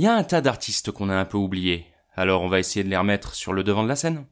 Il 0.00 0.04
y 0.04 0.06
a 0.06 0.14
un 0.14 0.22
tas 0.22 0.40
d'artistes 0.40 0.92
qu'on 0.92 1.10
a 1.10 1.14
un 1.14 1.26
peu 1.26 1.36
oubliés, 1.36 1.84
alors 2.16 2.40
on 2.40 2.48
va 2.48 2.58
essayer 2.58 2.82
de 2.82 2.88
les 2.88 2.96
remettre 2.96 3.34
sur 3.34 3.52
le 3.52 3.62
devant 3.62 3.82
de 3.82 3.88
la 3.88 3.96
scène. 3.96 4.24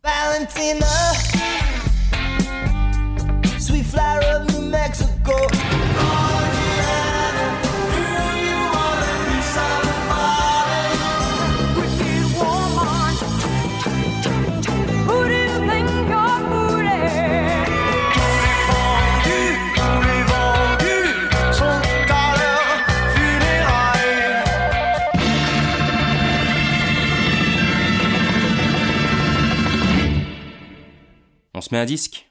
Se 31.68 31.74
met 31.74 31.82
un 31.82 31.84
disque 31.84 32.27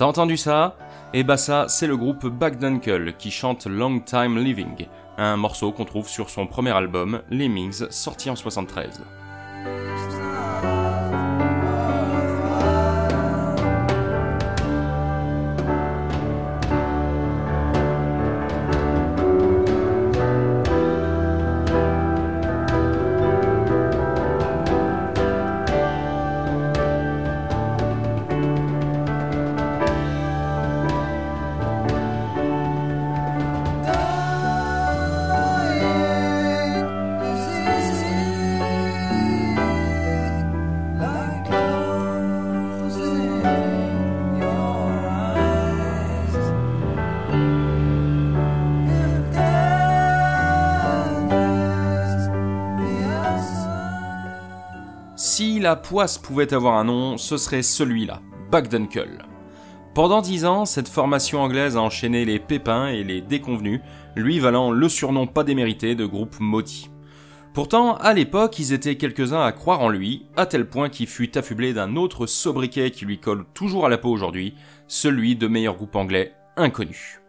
T'as 0.00 0.06
entendu 0.06 0.38
ça? 0.38 0.76
Eh 1.12 1.22
bah 1.24 1.36
ça, 1.36 1.66
c'est 1.68 1.86
le 1.86 1.94
groupe 1.94 2.26
Backdunkle 2.26 3.12
qui 3.18 3.30
chante 3.30 3.66
Long 3.66 4.00
Time 4.00 4.38
Living, 4.38 4.86
un 5.18 5.36
morceau 5.36 5.72
qu'on 5.72 5.84
trouve 5.84 6.08
sur 6.08 6.30
son 6.30 6.46
premier 6.46 6.70
album, 6.70 7.20
Lemmings, 7.30 7.84
sorti 7.90 8.30
en 8.30 8.34
73. 8.34 9.02
Poisse 55.82 56.18
pouvait 56.18 56.54
avoir 56.54 56.74
un 56.74 56.84
nom, 56.84 57.16
ce 57.16 57.36
serait 57.36 57.62
celui-là, 57.62 58.20
Backdunkle. 58.50 59.24
Pendant 59.94 60.20
dix 60.20 60.44
ans, 60.44 60.66
cette 60.66 60.88
formation 60.88 61.40
anglaise 61.40 61.76
a 61.76 61.82
enchaîné 61.82 62.24
les 62.24 62.38
pépins 62.38 62.88
et 62.88 63.02
les 63.02 63.20
déconvenus, 63.20 63.80
lui 64.14 64.38
valant 64.38 64.70
le 64.70 64.88
surnom 64.88 65.26
pas 65.26 65.44
démérité 65.44 65.94
de 65.94 66.06
groupe 66.06 66.38
maudit. 66.38 66.90
Pourtant, 67.52 67.96
à 67.96 68.14
l'époque, 68.14 68.60
ils 68.60 68.72
étaient 68.72 68.96
quelques-uns 68.96 69.42
à 69.42 69.50
croire 69.50 69.80
en 69.80 69.88
lui, 69.88 70.26
à 70.36 70.46
tel 70.46 70.68
point 70.68 70.88
qu'il 70.88 71.08
fut 71.08 71.36
affublé 71.36 71.72
d'un 71.72 71.96
autre 71.96 72.26
sobriquet 72.26 72.92
qui 72.92 73.04
lui 73.04 73.18
colle 73.18 73.44
toujours 73.54 73.86
à 73.86 73.88
la 73.88 73.98
peau 73.98 74.10
aujourd'hui, 74.10 74.54
celui 74.86 75.34
de 75.34 75.48
meilleur 75.48 75.74
groupe 75.74 75.96
anglais 75.96 76.32
inconnu. 76.56 77.20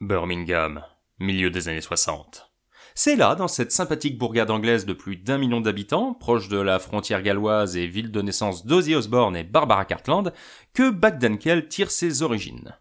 Birmingham, 0.00 0.84
milieu 1.18 1.50
des 1.50 1.68
années 1.68 1.80
60. 1.80 2.50
C'est 2.94 3.16
là, 3.16 3.36
dans 3.36 3.46
cette 3.46 3.70
sympathique 3.70 4.18
bourgade 4.18 4.50
anglaise 4.50 4.84
de 4.84 4.92
plus 4.92 5.16
d'un 5.16 5.38
million 5.38 5.60
d'habitants, 5.60 6.14
proche 6.14 6.48
de 6.48 6.58
la 6.58 6.78
frontière 6.78 7.22
galloise 7.22 7.76
et 7.76 7.86
ville 7.86 8.10
de 8.10 8.22
naissance 8.22 8.66
d'Ozzy 8.66 8.96
Osbourne 8.96 9.36
et 9.36 9.44
Barbara 9.44 9.84
Cartland, 9.84 10.32
que 10.74 10.90
Backdenkel 10.90 11.68
tire 11.68 11.90
ses 11.90 12.22
origines. 12.22 12.76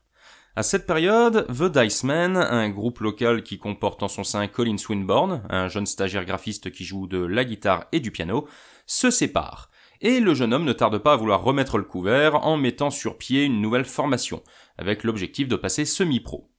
À 0.55 0.63
cette 0.63 0.87
période, 0.87 1.45
The 1.55 1.71
Dice 1.71 2.03
Men, 2.03 2.35
un 2.35 2.67
groupe 2.69 2.99
local 3.01 3.43
qui 3.43 3.59
comporte 3.59 4.01
en 4.01 4.07
son 4.07 4.23
sein 4.23 4.47
Colin 4.47 4.77
Swinburne, 4.77 5.43
un 5.51 5.67
jeune 5.67 5.85
stagiaire 5.85 6.25
graphiste 6.25 6.71
qui 6.71 6.83
joue 6.83 7.05
de 7.05 7.23
la 7.23 7.45
guitare 7.45 7.85
et 7.91 7.99
du 7.99 8.09
piano, 8.09 8.47
se 8.87 9.11
sépare. 9.11 9.69
Et 10.01 10.19
le 10.19 10.33
jeune 10.33 10.55
homme 10.55 10.65
ne 10.65 10.73
tarde 10.73 10.97
pas 10.97 11.13
à 11.13 11.15
vouloir 11.15 11.43
remettre 11.43 11.77
le 11.77 11.83
couvert 11.83 12.43
en 12.43 12.57
mettant 12.57 12.89
sur 12.89 13.19
pied 13.19 13.43
une 13.43 13.61
nouvelle 13.61 13.85
formation, 13.85 14.41
avec 14.79 15.03
l'objectif 15.03 15.47
de 15.47 15.57
passer 15.57 15.85
semi-pro. 15.85 16.49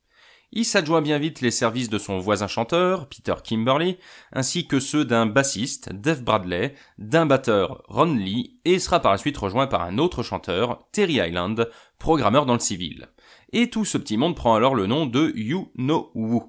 Il 0.50 0.64
s'adjoint 0.64 1.02
bien 1.02 1.18
vite 1.18 1.42
les 1.42 1.50
services 1.50 1.90
de 1.90 1.98
son 1.98 2.18
voisin 2.18 2.46
chanteur, 2.46 3.06
Peter 3.08 3.34
Kimberly, 3.44 3.98
ainsi 4.32 4.66
que 4.66 4.80
ceux 4.80 5.04
d'un 5.04 5.26
bassiste, 5.26 5.92
Dave 5.92 6.22
Bradley, 6.22 6.74
d'un 6.96 7.26
batteur, 7.26 7.82
Ron 7.88 8.14
Lee, 8.14 8.58
et 8.64 8.78
sera 8.78 9.00
par 9.00 9.12
la 9.12 9.18
suite 9.18 9.36
rejoint 9.36 9.66
par 9.66 9.82
un 9.82 9.98
autre 9.98 10.22
chanteur, 10.22 10.88
Terry 10.90 11.14
Island, 11.14 11.68
programmeur 11.98 12.46
dans 12.46 12.54
le 12.54 12.60
civil. 12.60 13.08
Et 13.52 13.68
tout 13.68 13.84
ce 13.84 13.98
petit 13.98 14.16
monde 14.16 14.36
prend 14.36 14.54
alors 14.54 14.74
le 14.74 14.86
nom 14.86 15.04
de 15.04 15.32
You 15.36 15.70
Know 15.76 16.10
Who. 16.14 16.48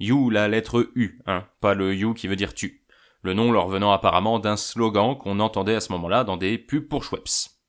You, 0.00 0.28
la 0.28 0.46
lettre 0.48 0.90
U, 0.94 1.20
hein, 1.26 1.46
pas 1.60 1.72
le 1.74 1.94
You 1.94 2.12
qui 2.12 2.28
veut 2.28 2.36
dire 2.36 2.54
tu. 2.54 2.84
Le 3.22 3.32
nom 3.32 3.52
leur 3.52 3.68
venant 3.68 3.92
apparemment 3.92 4.38
d'un 4.38 4.56
slogan 4.56 5.16
qu'on 5.16 5.40
entendait 5.40 5.74
à 5.74 5.80
ce 5.80 5.92
moment-là 5.92 6.24
dans 6.24 6.36
des 6.36 6.58
pubs 6.58 6.88
pour 6.88 7.04
Schweppes. 7.04 7.59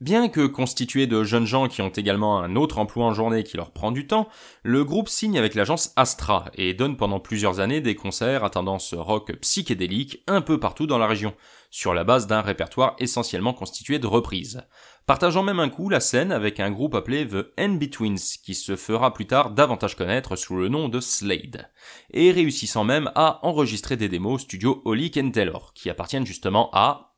Bien 0.00 0.28
que 0.28 0.46
constitué 0.46 1.08
de 1.08 1.24
jeunes 1.24 1.44
gens 1.44 1.66
qui 1.66 1.82
ont 1.82 1.88
également 1.88 2.38
un 2.38 2.54
autre 2.54 2.78
emploi 2.78 3.04
en 3.04 3.14
journée 3.14 3.42
qui 3.42 3.56
leur 3.56 3.72
prend 3.72 3.90
du 3.90 4.06
temps, 4.06 4.28
le 4.62 4.84
groupe 4.84 5.08
signe 5.08 5.36
avec 5.36 5.56
l'agence 5.56 5.92
Astra 5.96 6.44
et 6.54 6.72
donne 6.72 6.96
pendant 6.96 7.18
plusieurs 7.18 7.58
années 7.58 7.80
des 7.80 7.96
concerts 7.96 8.44
à 8.44 8.50
tendance 8.50 8.94
rock 8.94 9.32
psychédélique 9.40 10.22
un 10.28 10.40
peu 10.40 10.60
partout 10.60 10.86
dans 10.86 10.98
la 10.98 11.08
région, 11.08 11.34
sur 11.72 11.94
la 11.94 12.04
base 12.04 12.28
d'un 12.28 12.42
répertoire 12.42 12.94
essentiellement 13.00 13.52
constitué 13.52 13.98
de 13.98 14.06
reprises. 14.06 14.62
Partageant 15.04 15.42
même 15.42 15.58
un 15.58 15.68
coup 15.68 15.88
la 15.88 15.98
scène 15.98 16.30
avec 16.30 16.60
un 16.60 16.70
groupe 16.70 16.94
appelé 16.94 17.26
The 17.26 17.48
In-Betweens, 17.58 18.38
qui 18.44 18.54
se 18.54 18.76
fera 18.76 19.12
plus 19.12 19.26
tard 19.26 19.50
davantage 19.50 19.96
connaître 19.96 20.36
sous 20.36 20.54
le 20.54 20.68
nom 20.68 20.88
de 20.88 21.00
Slade, 21.00 21.72
et 22.12 22.30
réussissant 22.30 22.84
même 22.84 23.10
à 23.16 23.44
enregistrer 23.44 23.96
des 23.96 24.08
démos 24.08 24.42
studio 24.42 24.80
Olick 24.84 25.18
Taylor, 25.32 25.72
qui 25.74 25.90
appartiennent 25.90 26.26
justement 26.26 26.70
à 26.72 27.16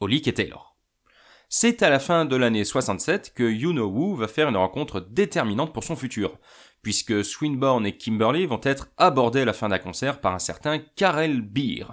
Olick 0.00 0.28
et 0.28 0.34
Taylor. 0.34 0.75
C'est 1.48 1.84
à 1.84 1.90
la 1.90 2.00
fin 2.00 2.24
de 2.24 2.34
l'année 2.34 2.64
67 2.64 3.32
que 3.32 3.44
You 3.44 4.16
va 4.16 4.26
faire 4.26 4.48
une 4.48 4.56
rencontre 4.56 4.98
déterminante 5.00 5.72
pour 5.72 5.84
son 5.84 5.94
futur, 5.94 6.38
puisque 6.82 7.24
Swinburne 7.24 7.86
et 7.86 7.96
Kimberly 7.96 8.46
vont 8.46 8.60
être 8.64 8.88
abordés 8.96 9.42
à 9.42 9.44
la 9.44 9.52
fin 9.52 9.68
d'un 9.68 9.78
concert 9.78 10.20
par 10.20 10.34
un 10.34 10.40
certain 10.40 10.80
Karel 10.96 11.42
Beer, 11.42 11.84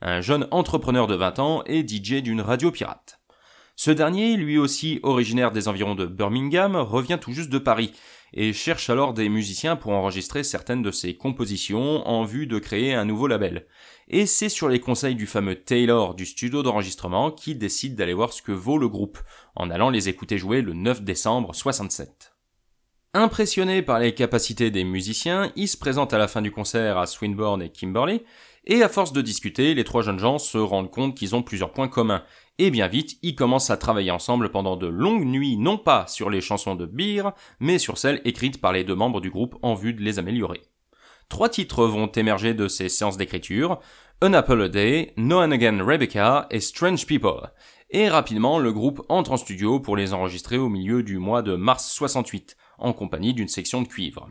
un 0.00 0.20
jeune 0.20 0.46
entrepreneur 0.52 1.08
de 1.08 1.16
20 1.16 1.38
ans 1.40 1.64
et 1.66 1.84
DJ 1.84 2.22
d'une 2.22 2.40
radio 2.40 2.70
pirate. 2.70 3.20
Ce 3.74 3.90
dernier, 3.90 4.36
lui 4.36 4.58
aussi 4.58 5.00
originaire 5.02 5.50
des 5.50 5.66
environs 5.66 5.96
de 5.96 6.06
Birmingham, 6.06 6.76
revient 6.76 7.18
tout 7.20 7.32
juste 7.32 7.50
de 7.50 7.58
Paris 7.58 7.92
et 8.32 8.52
cherche 8.52 8.90
alors 8.90 9.12
des 9.12 9.28
musiciens 9.28 9.74
pour 9.74 9.92
enregistrer 9.92 10.44
certaines 10.44 10.82
de 10.82 10.92
ses 10.92 11.16
compositions 11.16 12.06
en 12.06 12.24
vue 12.24 12.46
de 12.46 12.60
créer 12.60 12.94
un 12.94 13.04
nouveau 13.04 13.26
label. 13.26 13.66
Et 14.12 14.26
c'est 14.26 14.48
sur 14.48 14.68
les 14.68 14.80
conseils 14.80 15.14
du 15.14 15.26
fameux 15.26 15.54
Taylor 15.54 16.16
du 16.16 16.26
studio 16.26 16.64
d'enregistrement 16.64 17.30
qu'il 17.30 17.58
décide 17.58 17.94
d'aller 17.94 18.12
voir 18.12 18.32
ce 18.32 18.42
que 18.42 18.50
vaut 18.50 18.76
le 18.76 18.88
groupe, 18.88 19.20
en 19.54 19.70
allant 19.70 19.88
les 19.88 20.08
écouter 20.08 20.36
jouer 20.36 20.62
le 20.62 20.74
9 20.74 21.02
décembre 21.02 21.54
67. 21.54 22.34
Impressionné 23.14 23.82
par 23.82 24.00
les 24.00 24.12
capacités 24.12 24.72
des 24.72 24.82
musiciens, 24.82 25.52
il 25.54 25.68
se 25.68 25.76
présente 25.76 26.12
à 26.12 26.18
la 26.18 26.26
fin 26.26 26.42
du 26.42 26.50
concert 26.50 26.98
à 26.98 27.06
Swinburne 27.06 27.62
et 27.62 27.70
Kimberley, 27.70 28.24
et 28.64 28.82
à 28.82 28.88
force 28.88 29.12
de 29.12 29.22
discuter, 29.22 29.74
les 29.74 29.84
trois 29.84 30.02
jeunes 30.02 30.18
gens 30.18 30.38
se 30.38 30.58
rendent 30.58 30.90
compte 30.90 31.16
qu'ils 31.16 31.36
ont 31.36 31.44
plusieurs 31.44 31.72
points 31.72 31.88
communs, 31.88 32.24
Et 32.58 32.72
bien 32.72 32.88
vite, 32.88 33.16
ils 33.22 33.36
commencent 33.36 33.70
à 33.70 33.76
travailler 33.76 34.10
ensemble 34.10 34.50
pendant 34.50 34.76
de 34.76 34.88
longues 34.88 35.24
nuits, 35.24 35.56
non 35.56 35.78
pas 35.78 36.08
sur 36.08 36.30
les 36.30 36.40
chansons 36.40 36.74
de 36.74 36.84
Beer, 36.84 37.30
mais 37.60 37.78
sur 37.78 37.96
celles 37.96 38.20
écrites 38.24 38.60
par 38.60 38.72
les 38.72 38.82
deux 38.82 38.96
membres 38.96 39.20
du 39.20 39.30
groupe 39.30 39.56
en 39.62 39.74
vue 39.74 39.94
de 39.94 40.02
les 40.02 40.18
améliorer. 40.18 40.60
Trois 41.30 41.48
titres 41.48 41.86
vont 41.86 42.08
émerger 42.08 42.54
de 42.54 42.66
ces 42.66 42.88
séances 42.88 43.16
d'écriture, 43.16 43.78
An 44.20 44.32
Apple 44.32 44.62
a 44.62 44.68
Day, 44.68 45.14
No 45.16 45.38
and 45.38 45.52
Again 45.52 45.78
Rebecca 45.80 46.48
et 46.50 46.58
Strange 46.58 47.06
People. 47.06 47.52
Et 47.90 48.08
rapidement, 48.08 48.58
le 48.58 48.72
groupe 48.72 49.06
entre 49.08 49.30
en 49.30 49.36
studio 49.36 49.78
pour 49.78 49.96
les 49.96 50.12
enregistrer 50.12 50.58
au 50.58 50.68
milieu 50.68 51.04
du 51.04 51.18
mois 51.18 51.42
de 51.42 51.54
mars 51.54 51.88
68, 51.92 52.56
en 52.78 52.92
compagnie 52.92 53.32
d'une 53.32 53.48
section 53.48 53.80
de 53.80 53.86
cuivre. 53.86 54.28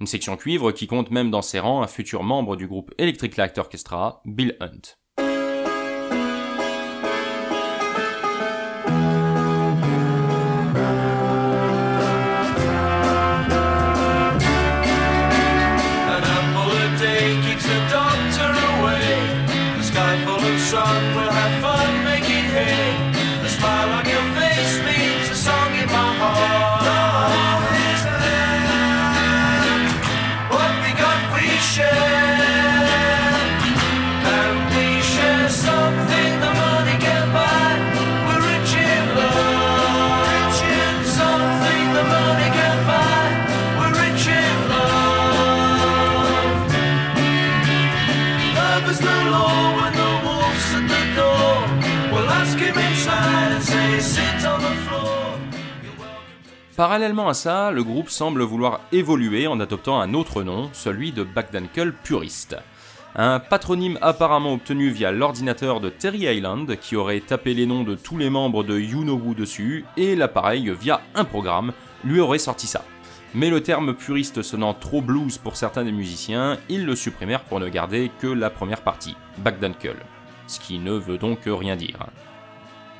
Une 0.00 0.08
section 0.08 0.36
cuivre 0.36 0.72
qui 0.72 0.88
compte 0.88 1.12
même 1.12 1.30
dans 1.30 1.42
ses 1.42 1.60
rangs 1.60 1.80
un 1.80 1.86
futur 1.86 2.24
membre 2.24 2.56
du 2.56 2.66
groupe 2.66 2.92
Electric 2.98 3.36
Light 3.36 3.56
Orchestra, 3.56 4.20
Bill 4.24 4.56
Hunt. 4.60 5.01
Parallèlement 56.76 57.28
à 57.28 57.34
ça, 57.34 57.70
le 57.70 57.84
groupe 57.84 58.08
semble 58.08 58.42
vouloir 58.42 58.80
évoluer 58.92 59.46
en 59.46 59.60
adoptant 59.60 60.00
un 60.00 60.14
autre 60.14 60.42
nom, 60.42 60.70
celui 60.72 61.12
de 61.12 61.22
Backdankel 61.22 61.92
Purist. 61.92 62.56
Un 63.14 63.40
patronyme 63.40 63.98
apparemment 64.00 64.54
obtenu 64.54 64.88
via 64.88 65.12
l'ordinateur 65.12 65.80
de 65.80 65.90
Terry 65.90 66.20
Island 66.20 66.78
qui 66.80 66.96
aurait 66.96 67.20
tapé 67.20 67.52
les 67.52 67.66
noms 67.66 67.84
de 67.84 67.94
tous 67.94 68.16
les 68.16 68.30
membres 68.30 68.64
de 68.64 68.80
You 68.80 69.02
Know 69.02 69.20
Who 69.22 69.34
dessus 69.34 69.84
et 69.98 70.16
l'appareil 70.16 70.72
via 70.80 71.02
un 71.14 71.24
programme 71.24 71.72
lui 72.04 72.20
aurait 72.20 72.38
sorti 72.38 72.66
ça. 72.66 72.86
Mais 73.34 73.50
le 73.50 73.62
terme 73.62 73.94
puriste 73.94 74.40
sonnant 74.40 74.72
trop 74.72 75.02
blues 75.02 75.36
pour 75.36 75.56
certains 75.56 75.84
des 75.84 75.92
musiciens, 75.92 76.56
ils 76.70 76.86
le 76.86 76.96
supprimèrent 76.96 77.44
pour 77.44 77.60
ne 77.60 77.68
garder 77.68 78.10
que 78.20 78.26
la 78.26 78.48
première 78.48 78.80
partie, 78.80 79.14
Backdankel. 79.36 79.96
Ce 80.46 80.58
qui 80.58 80.78
ne 80.78 80.92
veut 80.92 81.18
donc 81.18 81.40
rien 81.44 81.76
dire. 81.76 81.98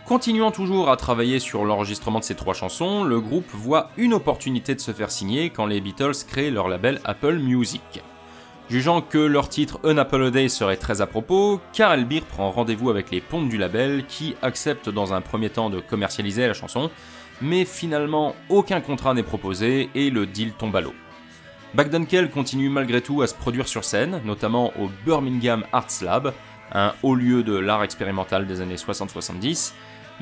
Continuant 0.06 0.50
toujours 0.50 0.90
à 0.90 0.96
travailler 0.96 1.38
sur 1.38 1.64
l'enregistrement 1.64 2.18
de 2.18 2.24
ces 2.24 2.34
trois 2.34 2.54
chansons, 2.54 3.04
le 3.04 3.20
groupe 3.20 3.48
voit 3.52 3.90
une 3.96 4.14
opportunité 4.14 4.74
de 4.74 4.80
se 4.80 4.90
faire 4.90 5.12
signer 5.12 5.50
quand 5.50 5.64
les 5.64 5.80
Beatles 5.80 6.24
créent 6.26 6.50
leur 6.50 6.68
label 6.68 7.00
Apple 7.04 7.36
Music. 7.36 8.02
Jugeant 8.68 9.00
que 9.00 9.18
leur 9.18 9.48
titre 9.48 9.78
An 9.84 9.96
Apple 9.98 10.24
a 10.24 10.30
Day 10.30 10.48
serait 10.48 10.76
très 10.76 11.00
à 11.02 11.06
propos, 11.06 11.60
Karel 11.72 12.04
Beer 12.04 12.22
prend 12.22 12.50
rendez-vous 12.50 12.90
avec 12.90 13.12
les 13.12 13.20
pompes 13.20 13.48
du 13.48 13.58
label 13.58 14.04
qui 14.06 14.34
acceptent 14.42 14.88
dans 14.88 15.14
un 15.14 15.20
premier 15.20 15.50
temps 15.50 15.70
de 15.70 15.78
commercialiser 15.78 16.48
la 16.48 16.54
chanson, 16.54 16.90
mais 17.40 17.64
finalement 17.64 18.34
aucun 18.48 18.80
contrat 18.80 19.14
n'est 19.14 19.22
proposé 19.22 19.88
et 19.94 20.10
le 20.10 20.26
deal 20.26 20.52
tombe 20.52 20.74
à 20.74 20.80
l'eau. 20.80 20.94
Backdunkel 21.74 22.28
continue 22.28 22.68
malgré 22.68 23.02
tout 23.02 23.22
à 23.22 23.28
se 23.28 23.34
produire 23.34 23.68
sur 23.68 23.84
scène, 23.84 24.20
notamment 24.24 24.72
au 24.78 24.90
Birmingham 25.06 25.64
Arts 25.72 26.02
Lab, 26.02 26.32
un 26.74 26.92
haut 27.02 27.14
lieu 27.14 27.42
de 27.42 27.56
l'art 27.56 27.82
expérimental 27.82 28.46
des 28.46 28.60
années 28.60 28.76
60-70, 28.76 29.72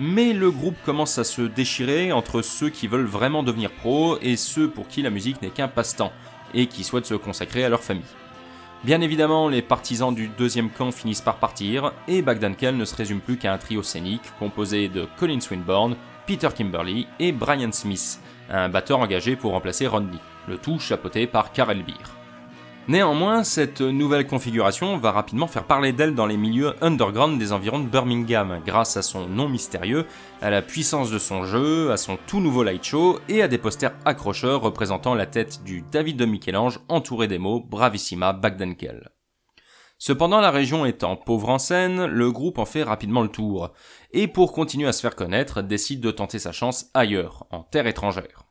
mais 0.01 0.33
le 0.33 0.51
groupe 0.51 0.77
commence 0.83 1.19
à 1.19 1.25
se 1.25 1.43
déchirer 1.43 2.11
entre 2.11 2.41
ceux 2.41 2.71
qui 2.71 2.87
veulent 2.87 3.05
vraiment 3.05 3.43
devenir 3.43 3.71
pros 3.71 4.19
et 4.23 4.37
ceux 4.37 4.71
pour 4.71 4.89
qui 4.89 5.03
la 5.03 5.11
musique 5.11 5.43
n'est 5.43 5.51
qu'un 5.51 5.69
passe-temps, 5.69 6.13
et 6.55 6.67
qui 6.67 6.85
souhaitent 6.85 7.07
se 7.07 7.15
consacrer 7.15 7.65
à 7.65 7.69
leur 7.69 7.83
famille. 7.83 8.03
Bien 8.83 9.03
évidemment, 9.03 9.49
les 9.49 9.61
partisans 9.61 10.15
du 10.15 10.29
deuxième 10.29 10.71
camp 10.71 10.91
finissent 10.91 11.21
par 11.21 11.37
partir, 11.37 11.93
et 12.09 12.23
Bagdankel 12.23 12.79
ne 12.79 12.87
se 12.87 12.97
résume 12.97 13.21
plus 13.21 13.37
qu'à 13.37 13.53
un 13.53 13.59
trio 13.59 13.83
scénique 13.83 14.33
composé 14.39 14.89
de 14.89 15.07
Colin 15.19 15.41
Swinburne, 15.41 15.97
Peter 16.27 16.49
Kimberly 16.57 17.07
et 17.19 17.33
Brian 17.33 17.73
Smith, 17.73 18.21
un 18.49 18.71
batteur 18.71 19.01
engagé 19.01 19.37
pour 19.37 19.53
remplacer 19.53 19.87
Rodney, 19.87 20.19
le 20.49 20.57
tout 20.57 20.79
chapeauté 20.79 21.27
par 21.27 21.53
Karel 21.53 21.83
Beer. 21.83 22.20
Néanmoins, 22.89 23.45
cette 23.45 23.83
nouvelle 23.83 24.27
configuration 24.27 24.97
va 24.97 25.13
rapidement 25.13 25.47
faire 25.47 25.65
parler 25.65 25.93
d'elle 25.93 26.15
dans 26.15 26.27
les 26.27 26.37
milieux 26.37 26.75
underground 26.83 27.39
des 27.39 27.53
environs 27.53 27.79
de 27.79 27.89
Birmingham, 27.89 28.61
grâce 28.67 28.97
à 28.97 29.03
son 29.03 29.29
nom 29.29 29.49
mystérieux, 29.49 30.07
à 30.41 30.51
la 30.51 30.61
puissance 30.61 31.11
de 31.11 31.19
son 31.19 31.45
jeu, 31.45 31.93
à 31.93 31.97
son 31.97 32.19
tout 32.27 32.41
nouveau 32.41 32.65
light 32.65 32.83
show 32.83 33.21
et 33.29 33.43
à 33.43 33.49
des 33.49 33.59
posters 33.59 33.95
accrocheurs 34.05 34.63
représentant 34.63 35.15
la 35.15 35.27
tête 35.27 35.63
du 35.63 35.85
David 35.93 36.17
de 36.17 36.25
Michel-Ange 36.25 36.81
entouré 36.89 37.29
des 37.29 37.39
mots 37.39 37.61
Bravissima 37.61 38.33
Bagdankel. 38.33 39.11
Cependant, 39.99 40.41
la 40.41 40.51
région 40.51 40.87
étant 40.87 41.15
pauvre 41.15 41.51
en 41.51 41.59
scène, 41.59 42.07
le 42.07 42.33
groupe 42.33 42.59
en 42.59 42.65
fait 42.65 42.83
rapidement 42.83 43.23
le 43.23 43.29
tour, 43.29 43.71
et 44.13 44.27
pour 44.27 44.53
continuer 44.53 44.89
à 44.89 44.93
se 44.93 45.03
faire 45.03 45.15
connaître, 45.15 45.61
décide 45.63 46.01
de 46.01 46.11
tenter 46.11 46.39
sa 46.39 46.53
chance 46.53 46.87
ailleurs, 46.95 47.47
en 47.51 47.63
terre 47.63 47.87
étrangère. 47.87 48.50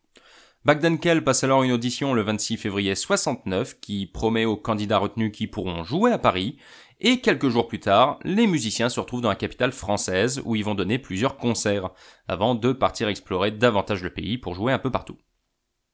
Bagdankel 0.66 1.24
passe 1.24 1.46
alors 1.46 1.64
une 1.64 1.72
audition 1.72 2.14
le 2.14 2.22
26 2.22 2.58
février 2.58 2.94
69 2.94 3.80
qui 3.80 4.06
promet 4.06 4.44
aux 4.44 4.58
candidats 4.58 4.98
retenus 4.98 5.32
qui 5.32 5.48
pourront 5.48 5.86
jouer 5.86 6.12
à 6.12 6.18
Paris, 6.18 6.58
et 7.00 7.22
quelques 7.22 7.48
jours 7.48 7.70
plus 7.70 7.80
tard, 7.80 8.20
les 8.26 8.46
musiciens 8.46 8.90
se 8.90 9.00
retrouvent 9.00 9.22
dans 9.22 9.30
la 9.30 9.36
capitale 9.36 9.72
française 9.72 10.42
où 10.44 10.58
ils 10.58 10.66
vont 10.66 10.76
donner 10.76 11.00
plusieurs 11.00 11.38
concerts, 11.38 11.92
avant 12.28 12.56
de 12.56 12.74
partir 12.74 13.08
explorer 13.08 13.52
davantage 13.52 14.04
le 14.04 14.10
pays 14.10 14.38
pour 14.38 14.54
jouer 14.54 14.74
un 14.74 14.80
peu 14.80 14.92
partout. 14.92 15.18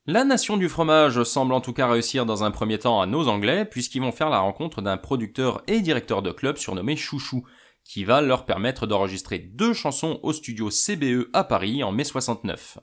La 0.07 0.23
nation 0.23 0.57
du 0.57 0.67
fromage 0.67 1.21
semble 1.21 1.53
en 1.53 1.61
tout 1.61 1.73
cas 1.73 1.87
réussir 1.87 2.25
dans 2.25 2.43
un 2.43 2.49
premier 2.49 2.79
temps 2.79 3.01
à 3.01 3.05
nos 3.05 3.27
Anglais, 3.27 3.65
puisqu'ils 3.65 4.01
vont 4.01 4.11
faire 4.11 4.31
la 4.31 4.39
rencontre 4.39 4.81
d'un 4.81 4.97
producteur 4.97 5.61
et 5.67 5.81
directeur 5.81 6.23
de 6.23 6.31
club 6.31 6.57
surnommé 6.57 6.95
Chouchou, 6.95 7.43
qui 7.83 8.03
va 8.03 8.21
leur 8.21 8.45
permettre 8.45 8.87
d'enregistrer 8.87 9.37
deux 9.37 9.73
chansons 9.73 10.19
au 10.23 10.33
studio 10.33 10.71
CBE 10.71 11.29
à 11.33 11.43
Paris 11.43 11.83
en 11.83 11.91
mai 11.91 12.03
69. 12.03 12.79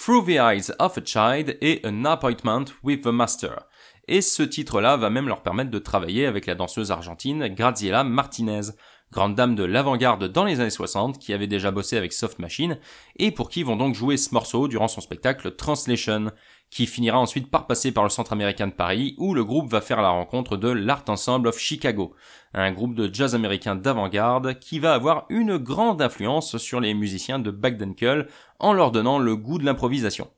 Through 0.00 0.26
the 0.26 0.38
Eyes 0.38 0.70
of 0.78 0.96
a 0.96 1.04
Child 1.04 1.58
et 1.60 1.84
An 1.84 2.04
Appointment 2.04 2.66
with 2.84 3.02
the 3.02 3.08
Master. 3.08 3.66
Et 4.06 4.22
ce 4.22 4.44
titre-là 4.44 4.96
va 4.96 5.10
même 5.10 5.26
leur 5.26 5.42
permettre 5.42 5.72
de 5.72 5.78
travailler 5.80 6.24
avec 6.24 6.46
la 6.46 6.54
danseuse 6.54 6.92
argentine 6.92 7.48
Graziella 7.48 8.04
Martinez, 8.04 8.70
grande 9.10 9.34
dame 9.34 9.56
de 9.56 9.64
l'avant-garde 9.64 10.28
dans 10.28 10.44
les 10.44 10.60
années 10.60 10.70
60 10.70 11.18
qui 11.18 11.32
avait 11.32 11.48
déjà 11.48 11.72
bossé 11.72 11.96
avec 11.96 12.12
Soft 12.12 12.38
Machine 12.38 12.78
et 13.16 13.32
pour 13.32 13.50
qui 13.50 13.64
vont 13.64 13.76
donc 13.76 13.96
jouer 13.96 14.16
ce 14.16 14.32
morceau 14.32 14.68
durant 14.68 14.86
son 14.86 15.00
spectacle 15.00 15.56
Translation, 15.56 16.30
qui 16.70 16.86
finira 16.86 17.18
ensuite 17.18 17.50
par 17.50 17.66
passer 17.66 17.92
par 17.92 18.04
le 18.04 18.10
Centre 18.10 18.32
américain 18.32 18.66
de 18.66 18.72
Paris 18.72 19.14
où 19.18 19.34
le 19.34 19.44
groupe 19.44 19.70
va 19.70 19.80
faire 19.80 20.02
la 20.02 20.10
rencontre 20.10 20.56
de 20.56 20.68
l'Art 20.68 21.04
Ensemble 21.08 21.48
of 21.48 21.58
Chicago, 21.58 22.14
un 22.54 22.72
groupe 22.72 22.94
de 22.94 23.12
jazz 23.12 23.34
américain 23.34 23.74
d'avant-garde 23.74 24.58
qui 24.58 24.78
va 24.78 24.94
avoir 24.94 25.26
une 25.28 25.56
grande 25.56 26.02
influence 26.02 26.56
sur 26.58 26.80
les 26.80 26.94
musiciens 26.94 27.38
de 27.38 27.50
Bagdankel 27.50 28.28
en 28.58 28.72
leur 28.72 28.92
donnant 28.92 29.18
le 29.18 29.36
goût 29.36 29.58
de 29.58 29.64
l'improvisation. 29.64 30.30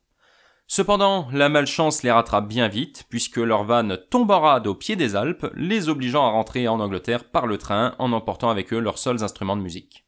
Cependant, 0.72 1.26
la 1.32 1.48
malchance 1.48 2.04
les 2.04 2.12
rattrape 2.12 2.46
bien 2.46 2.68
vite, 2.68 3.04
puisque 3.08 3.38
leur 3.38 3.64
van 3.64 3.96
tombe 4.08 4.30
en 4.30 4.38
rade 4.40 4.68
au 4.68 4.76
pied 4.76 4.94
des 4.94 5.16
Alpes, 5.16 5.50
les 5.56 5.88
obligeant 5.88 6.24
à 6.24 6.30
rentrer 6.30 6.68
en 6.68 6.78
Angleterre 6.78 7.24
par 7.24 7.48
le 7.48 7.58
train 7.58 7.96
en 7.98 8.12
emportant 8.12 8.50
avec 8.50 8.72
eux 8.72 8.78
leurs 8.78 8.98
seuls 8.98 9.24
instruments 9.24 9.56
de 9.56 9.62
musique. 9.62 10.04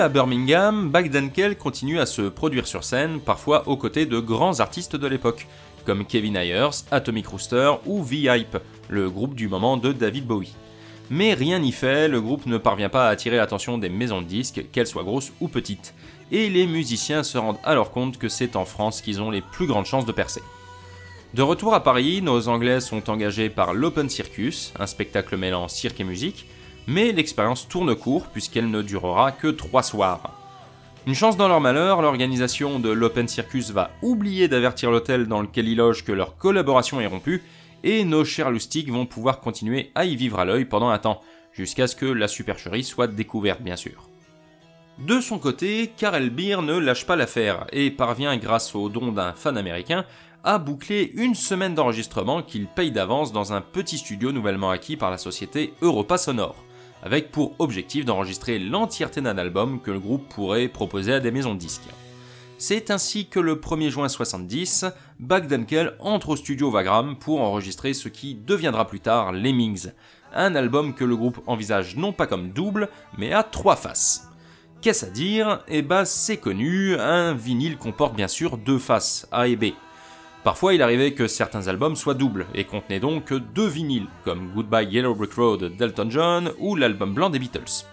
À 0.00 0.08
Birmingham, 0.08 0.88
Bagdankel 0.88 1.58
continue 1.58 2.00
à 2.00 2.06
se 2.06 2.22
produire 2.22 2.66
sur 2.66 2.84
scène, 2.84 3.20
parfois 3.20 3.68
aux 3.68 3.76
côtés 3.76 4.06
de 4.06 4.18
grands 4.18 4.60
artistes 4.60 4.96
de 4.96 5.06
l'époque, 5.06 5.46
comme 5.84 6.06
Kevin 6.06 6.36
Ayers, 6.36 6.84
Atomic 6.90 7.26
Rooster 7.26 7.72
ou 7.84 8.02
V-Hype, 8.02 8.56
le 8.88 9.10
groupe 9.10 9.34
du 9.34 9.46
moment 9.46 9.76
de 9.76 9.92
David 9.92 10.26
Bowie. 10.26 10.54
Mais 11.10 11.34
rien 11.34 11.58
n'y 11.58 11.72
fait, 11.72 12.08
le 12.08 12.22
groupe 12.22 12.46
ne 12.46 12.56
parvient 12.56 12.88
pas 12.88 13.08
à 13.08 13.10
attirer 13.10 13.36
l'attention 13.36 13.76
des 13.76 13.90
maisons 13.90 14.22
de 14.22 14.26
disques, 14.26 14.64
qu'elles 14.72 14.86
soient 14.86 15.02
grosses 15.02 15.32
ou 15.40 15.48
petites, 15.48 15.92
et 16.32 16.48
les 16.48 16.66
musiciens 16.66 17.22
se 17.22 17.36
rendent 17.36 17.60
alors 17.62 17.90
compte 17.90 18.16
que 18.16 18.30
c'est 18.30 18.56
en 18.56 18.64
France 18.64 19.02
qu'ils 19.02 19.20
ont 19.20 19.30
les 19.30 19.42
plus 19.42 19.66
grandes 19.66 19.86
chances 19.86 20.06
de 20.06 20.12
percer. 20.12 20.40
De 21.34 21.42
retour 21.42 21.74
à 21.74 21.82
Paris, 21.82 22.22
nos 22.22 22.48
Anglais 22.48 22.80
sont 22.80 23.10
engagés 23.10 23.50
par 23.50 23.74
l'Open 23.74 24.08
Circus, 24.08 24.72
un 24.78 24.86
spectacle 24.86 25.36
mêlant 25.36 25.68
cirque 25.68 26.00
et 26.00 26.04
musique, 26.04 26.46
mais 26.86 27.12
l'expérience 27.12 27.68
tourne 27.68 27.94
court 27.94 28.26
puisqu'elle 28.28 28.70
ne 28.70 28.82
durera 28.82 29.32
que 29.32 29.48
trois 29.48 29.82
soirs. 29.82 30.40
Une 31.06 31.14
chance 31.14 31.36
dans 31.36 31.48
leur 31.48 31.60
malheur, 31.60 32.02
l'organisation 32.02 32.78
de 32.78 32.90
l'Open 32.90 33.26
Circus 33.26 33.70
va 33.70 33.90
oublier 34.02 34.48
d'avertir 34.48 34.90
l'hôtel 34.90 35.26
dans 35.26 35.40
lequel 35.40 35.66
ils 35.66 35.76
logent 35.76 36.04
que 36.04 36.12
leur 36.12 36.36
collaboration 36.36 37.00
est 37.00 37.06
rompue, 37.06 37.42
et 37.82 38.04
nos 38.04 38.24
chers 38.24 38.50
loustiques 38.50 38.90
vont 38.90 39.06
pouvoir 39.06 39.40
continuer 39.40 39.90
à 39.94 40.04
y 40.04 40.14
vivre 40.14 40.38
à 40.38 40.44
l'œil 40.44 40.66
pendant 40.66 40.90
un 40.90 40.98
temps, 40.98 41.22
jusqu'à 41.52 41.86
ce 41.86 41.96
que 41.96 42.04
la 42.04 42.28
supercherie 42.28 42.84
soit 42.84 43.06
découverte 43.06 43.62
bien 43.62 43.76
sûr. 43.76 44.10
De 44.98 45.20
son 45.20 45.38
côté, 45.38 45.90
Karel 45.96 46.28
Beer 46.28 46.60
ne 46.60 46.76
lâche 46.76 47.06
pas 47.06 47.16
l'affaire 47.16 47.66
et 47.72 47.90
parvient 47.90 48.36
grâce 48.36 48.74
au 48.74 48.90
don 48.90 49.12
d'un 49.12 49.32
fan 49.32 49.56
américain 49.56 50.04
à 50.44 50.58
boucler 50.58 51.10
une 51.14 51.34
semaine 51.34 51.74
d'enregistrement 51.74 52.42
qu'il 52.42 52.66
paye 52.66 52.92
d'avance 52.92 53.32
dans 53.32 53.54
un 53.54 53.62
petit 53.62 53.96
studio 53.96 54.32
nouvellement 54.32 54.70
acquis 54.70 54.98
par 54.98 55.10
la 55.10 55.18
société 55.18 55.72
Europa 55.80 56.18
Sonore 56.18 56.56
avec 57.02 57.30
pour 57.30 57.54
objectif 57.58 58.04
d'enregistrer 58.04 58.58
l'entièreté 58.58 59.20
d'un 59.20 59.38
album 59.38 59.80
que 59.80 59.90
le 59.90 60.00
groupe 60.00 60.28
pourrait 60.28 60.68
proposer 60.68 61.14
à 61.14 61.20
des 61.20 61.30
maisons 61.30 61.54
de 61.54 61.58
disques. 61.58 61.88
C'est 62.58 62.90
ainsi 62.90 63.26
que 63.26 63.40
le 63.40 63.56
1er 63.56 63.88
juin 63.88 64.08
70, 64.08 64.84
Bagdenkel 65.18 65.96
entre 65.98 66.30
au 66.30 66.36
studio 66.36 66.70
Vagram 66.70 67.16
pour 67.16 67.40
enregistrer 67.40 67.94
ce 67.94 68.08
qui 68.10 68.34
deviendra 68.34 68.86
plus 68.86 69.00
tard 69.00 69.32
Lemmings, 69.32 69.88
un 70.34 70.54
album 70.54 70.94
que 70.94 71.04
le 71.04 71.16
groupe 71.16 71.40
envisage 71.46 71.96
non 71.96 72.12
pas 72.12 72.26
comme 72.26 72.50
double, 72.50 72.90
mais 73.16 73.32
à 73.32 73.42
trois 73.42 73.76
faces. 73.76 74.28
Qu'est-ce 74.82 75.06
à 75.06 75.10
dire? 75.10 75.64
Eh 75.68 75.82
ben 75.82 76.04
c'est 76.04 76.36
connu, 76.36 76.96
un 76.96 77.34
vinyle 77.34 77.76
comporte 77.76 78.14
bien 78.14 78.28
sûr 78.28 78.58
deux 78.58 78.78
faces, 78.78 79.26
A 79.32 79.48
et 79.48 79.56
B. 79.56 79.72
Parfois, 80.42 80.72
il 80.72 80.80
arrivait 80.80 81.12
que 81.12 81.26
certains 81.26 81.68
albums 81.68 81.96
soient 81.96 82.14
doubles 82.14 82.46
et 82.54 82.64
contenaient 82.64 83.00
donc 83.00 83.34
deux 83.34 83.68
vinyles, 83.68 84.08
comme 84.24 84.50
Goodbye 84.54 84.88
Yellow 84.90 85.14
Brick 85.14 85.34
Road 85.34 85.76
d'Elton 85.76 86.08
John 86.08 86.52
ou 86.58 86.76
l'album 86.76 87.12
blanc 87.12 87.28
des 87.28 87.38
Beatles. 87.38 87.84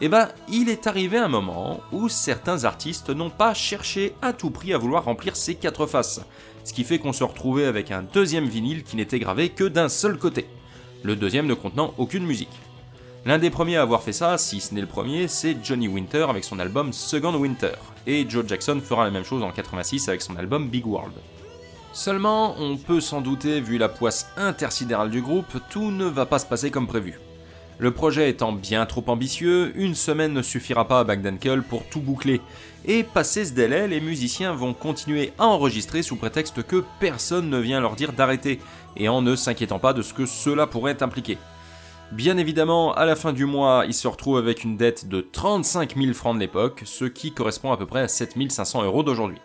Eh 0.00 0.08
ben, 0.08 0.28
il 0.48 0.68
est 0.68 0.86
arrivé 0.86 1.18
un 1.18 1.28
moment 1.28 1.80
où 1.92 2.08
certains 2.08 2.64
artistes 2.64 3.10
n'ont 3.10 3.28
pas 3.28 3.54
cherché 3.54 4.14
à 4.22 4.32
tout 4.32 4.50
prix 4.50 4.72
à 4.72 4.78
vouloir 4.78 5.04
remplir 5.04 5.36
ces 5.36 5.56
quatre 5.56 5.86
faces, 5.86 6.20
ce 6.64 6.72
qui 6.72 6.84
fait 6.84 6.98
qu'on 7.00 7.12
se 7.12 7.24
retrouvait 7.24 7.66
avec 7.66 7.90
un 7.90 8.02
deuxième 8.02 8.46
vinyle 8.46 8.84
qui 8.84 8.96
n'était 8.96 9.18
gravé 9.18 9.48
que 9.48 9.64
d'un 9.64 9.88
seul 9.88 10.16
côté, 10.16 10.46
le 11.02 11.16
deuxième 11.16 11.46
ne 11.46 11.54
contenant 11.54 11.92
aucune 11.98 12.24
musique. 12.24 12.48
L'un 13.26 13.38
des 13.38 13.50
premiers 13.50 13.76
à 13.76 13.82
avoir 13.82 14.02
fait 14.02 14.12
ça, 14.12 14.38
si 14.38 14.60
ce 14.60 14.74
n'est 14.74 14.80
le 14.80 14.86
premier, 14.86 15.28
c'est 15.28 15.56
Johnny 15.62 15.88
Winter 15.88 16.26
avec 16.30 16.44
son 16.44 16.60
album 16.60 16.92
Second 16.92 17.34
Winter, 17.34 17.74
et 18.06 18.24
Joe 18.26 18.46
Jackson 18.46 18.80
fera 18.82 19.04
la 19.04 19.10
même 19.10 19.24
chose 19.24 19.42
en 19.42 19.50
86 19.50 20.08
avec 20.08 20.22
son 20.22 20.36
album 20.36 20.68
Big 20.68 20.86
World. 20.86 21.12
Seulement, 21.92 22.54
on 22.58 22.76
peut 22.76 23.00
s'en 23.00 23.20
douter, 23.20 23.60
vu 23.60 23.76
la 23.76 23.88
poisse 23.88 24.30
intersidérale 24.36 25.10
du 25.10 25.22
groupe, 25.22 25.58
tout 25.70 25.90
ne 25.90 26.04
va 26.04 26.24
pas 26.24 26.38
se 26.38 26.46
passer 26.46 26.70
comme 26.70 26.86
prévu. 26.86 27.18
Le 27.78 27.90
projet 27.90 28.30
étant 28.30 28.52
bien 28.52 28.86
trop 28.86 29.02
ambitieux, 29.08 29.72
une 29.74 29.94
semaine 29.94 30.32
ne 30.32 30.42
suffira 30.42 30.86
pas 30.86 31.00
à 31.00 31.04
Bagdankel 31.04 31.62
pour 31.62 31.84
tout 31.86 32.00
boucler, 32.00 32.40
et 32.84 33.02
passé 33.02 33.44
ce 33.44 33.54
délai, 33.54 33.88
les 33.88 34.00
musiciens 34.00 34.52
vont 34.52 34.72
continuer 34.72 35.32
à 35.38 35.46
enregistrer 35.46 36.02
sous 36.02 36.16
prétexte 36.16 36.62
que 36.62 36.84
personne 37.00 37.50
ne 37.50 37.58
vient 37.58 37.80
leur 37.80 37.96
dire 37.96 38.12
d'arrêter, 38.12 38.60
et 38.96 39.08
en 39.08 39.20
ne 39.20 39.34
s'inquiétant 39.34 39.80
pas 39.80 39.92
de 39.92 40.02
ce 40.02 40.14
que 40.14 40.26
cela 40.26 40.68
pourrait 40.68 41.02
impliquer. 41.02 41.38
Bien 42.12 42.36
évidemment, 42.38 42.94
à 42.94 43.04
la 43.04 43.16
fin 43.16 43.32
du 43.32 43.46
mois, 43.46 43.84
ils 43.86 43.94
se 43.94 44.06
retrouvent 44.06 44.38
avec 44.38 44.62
une 44.62 44.76
dette 44.76 45.08
de 45.08 45.22
35 45.22 45.96
000 45.96 46.12
francs 46.12 46.34
de 46.34 46.40
l'époque, 46.40 46.82
ce 46.84 47.04
qui 47.04 47.32
correspond 47.32 47.72
à 47.72 47.76
peu 47.76 47.86
près 47.86 48.02
à 48.02 48.08
7500 48.08 48.84
euros 48.84 49.02
d'aujourd'hui. 49.02 49.38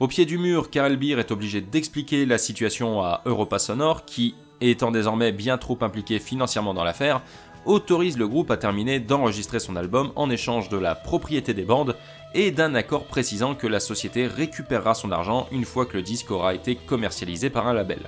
Au 0.00 0.08
pied 0.08 0.26
du 0.26 0.38
mur, 0.38 0.70
Karel 0.70 0.96
Beer 0.96 1.20
est 1.20 1.30
obligé 1.30 1.60
d'expliquer 1.60 2.26
la 2.26 2.36
situation 2.36 3.00
à 3.00 3.22
Europa 3.26 3.60
Sonore, 3.60 4.04
qui, 4.04 4.34
étant 4.60 4.90
désormais 4.90 5.30
bien 5.30 5.56
trop 5.56 5.78
impliqué 5.82 6.18
financièrement 6.18 6.74
dans 6.74 6.82
l'affaire, 6.82 7.22
autorise 7.64 8.18
le 8.18 8.26
groupe 8.26 8.50
à 8.50 8.56
terminer 8.56 8.98
d'enregistrer 8.98 9.60
son 9.60 9.76
album 9.76 10.10
en 10.16 10.30
échange 10.30 10.68
de 10.68 10.78
la 10.78 10.96
propriété 10.96 11.54
des 11.54 11.62
bandes 11.62 11.96
et 12.34 12.50
d'un 12.50 12.74
accord 12.74 13.04
précisant 13.04 13.54
que 13.54 13.68
la 13.68 13.78
société 13.78 14.26
récupérera 14.26 14.94
son 14.94 15.12
argent 15.12 15.46
une 15.52 15.64
fois 15.64 15.86
que 15.86 15.96
le 15.96 16.02
disque 16.02 16.32
aura 16.32 16.54
été 16.54 16.74
commercialisé 16.74 17.48
par 17.48 17.68
un 17.68 17.72
label. 17.72 18.00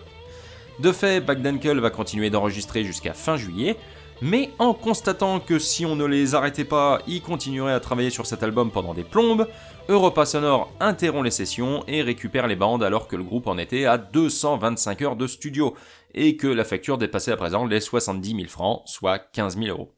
De 0.81 0.91
fait, 0.91 1.21
Bagdankel 1.21 1.79
va 1.79 1.91
continuer 1.91 2.31
d'enregistrer 2.31 2.83
jusqu'à 2.83 3.15
fin 3.15 3.37
juillet, 3.37 3.77
mais 4.23 4.51
en 4.59 4.75
constatant 4.75 5.41
que 5.41 5.59
si 5.59 5.85
on 5.85 5.97
ne 5.97 6.05
les 6.05 6.35
arrêtait 6.35 6.65
pas, 6.65 7.01
ils 7.07 7.23
continueraient 7.23 7.73
à 7.73 7.81
travailler 7.81 8.11
sur 8.11 8.27
cet 8.27 8.43
album 8.43 8.71
pendant 8.71 8.95
des 8.95 9.05
plombes, 9.05 9.47
Europa 9.89 10.25
Sonore 10.27 10.73
interrompt 10.81 11.25
les 11.25 11.31
sessions 11.31 11.85
et 11.87 12.03
récupère 12.03 12.47
les 12.47 12.57
bandes 12.57 12.83
alors 12.83 13.09
que 13.09 13.17
le 13.17 13.23
groupe 13.23 13.47
en 13.47 13.59
était 13.59 13.85
à 13.85 13.99
225 13.99 15.03
heures 15.03 15.17
de 15.17 15.27
studio, 15.27 15.75
et 16.15 16.37
que 16.37 16.47
la 16.47 16.65
facture 16.65 16.99
dépassait 16.99 17.33
à 17.33 17.37
présent 17.37 17.67
les 17.67 17.81
70 17.81 18.31
000 18.31 18.49
francs, 18.49 18.83
soit 18.87 19.19
15 19.19 19.59
000 19.59 19.69
euros. 19.69 19.96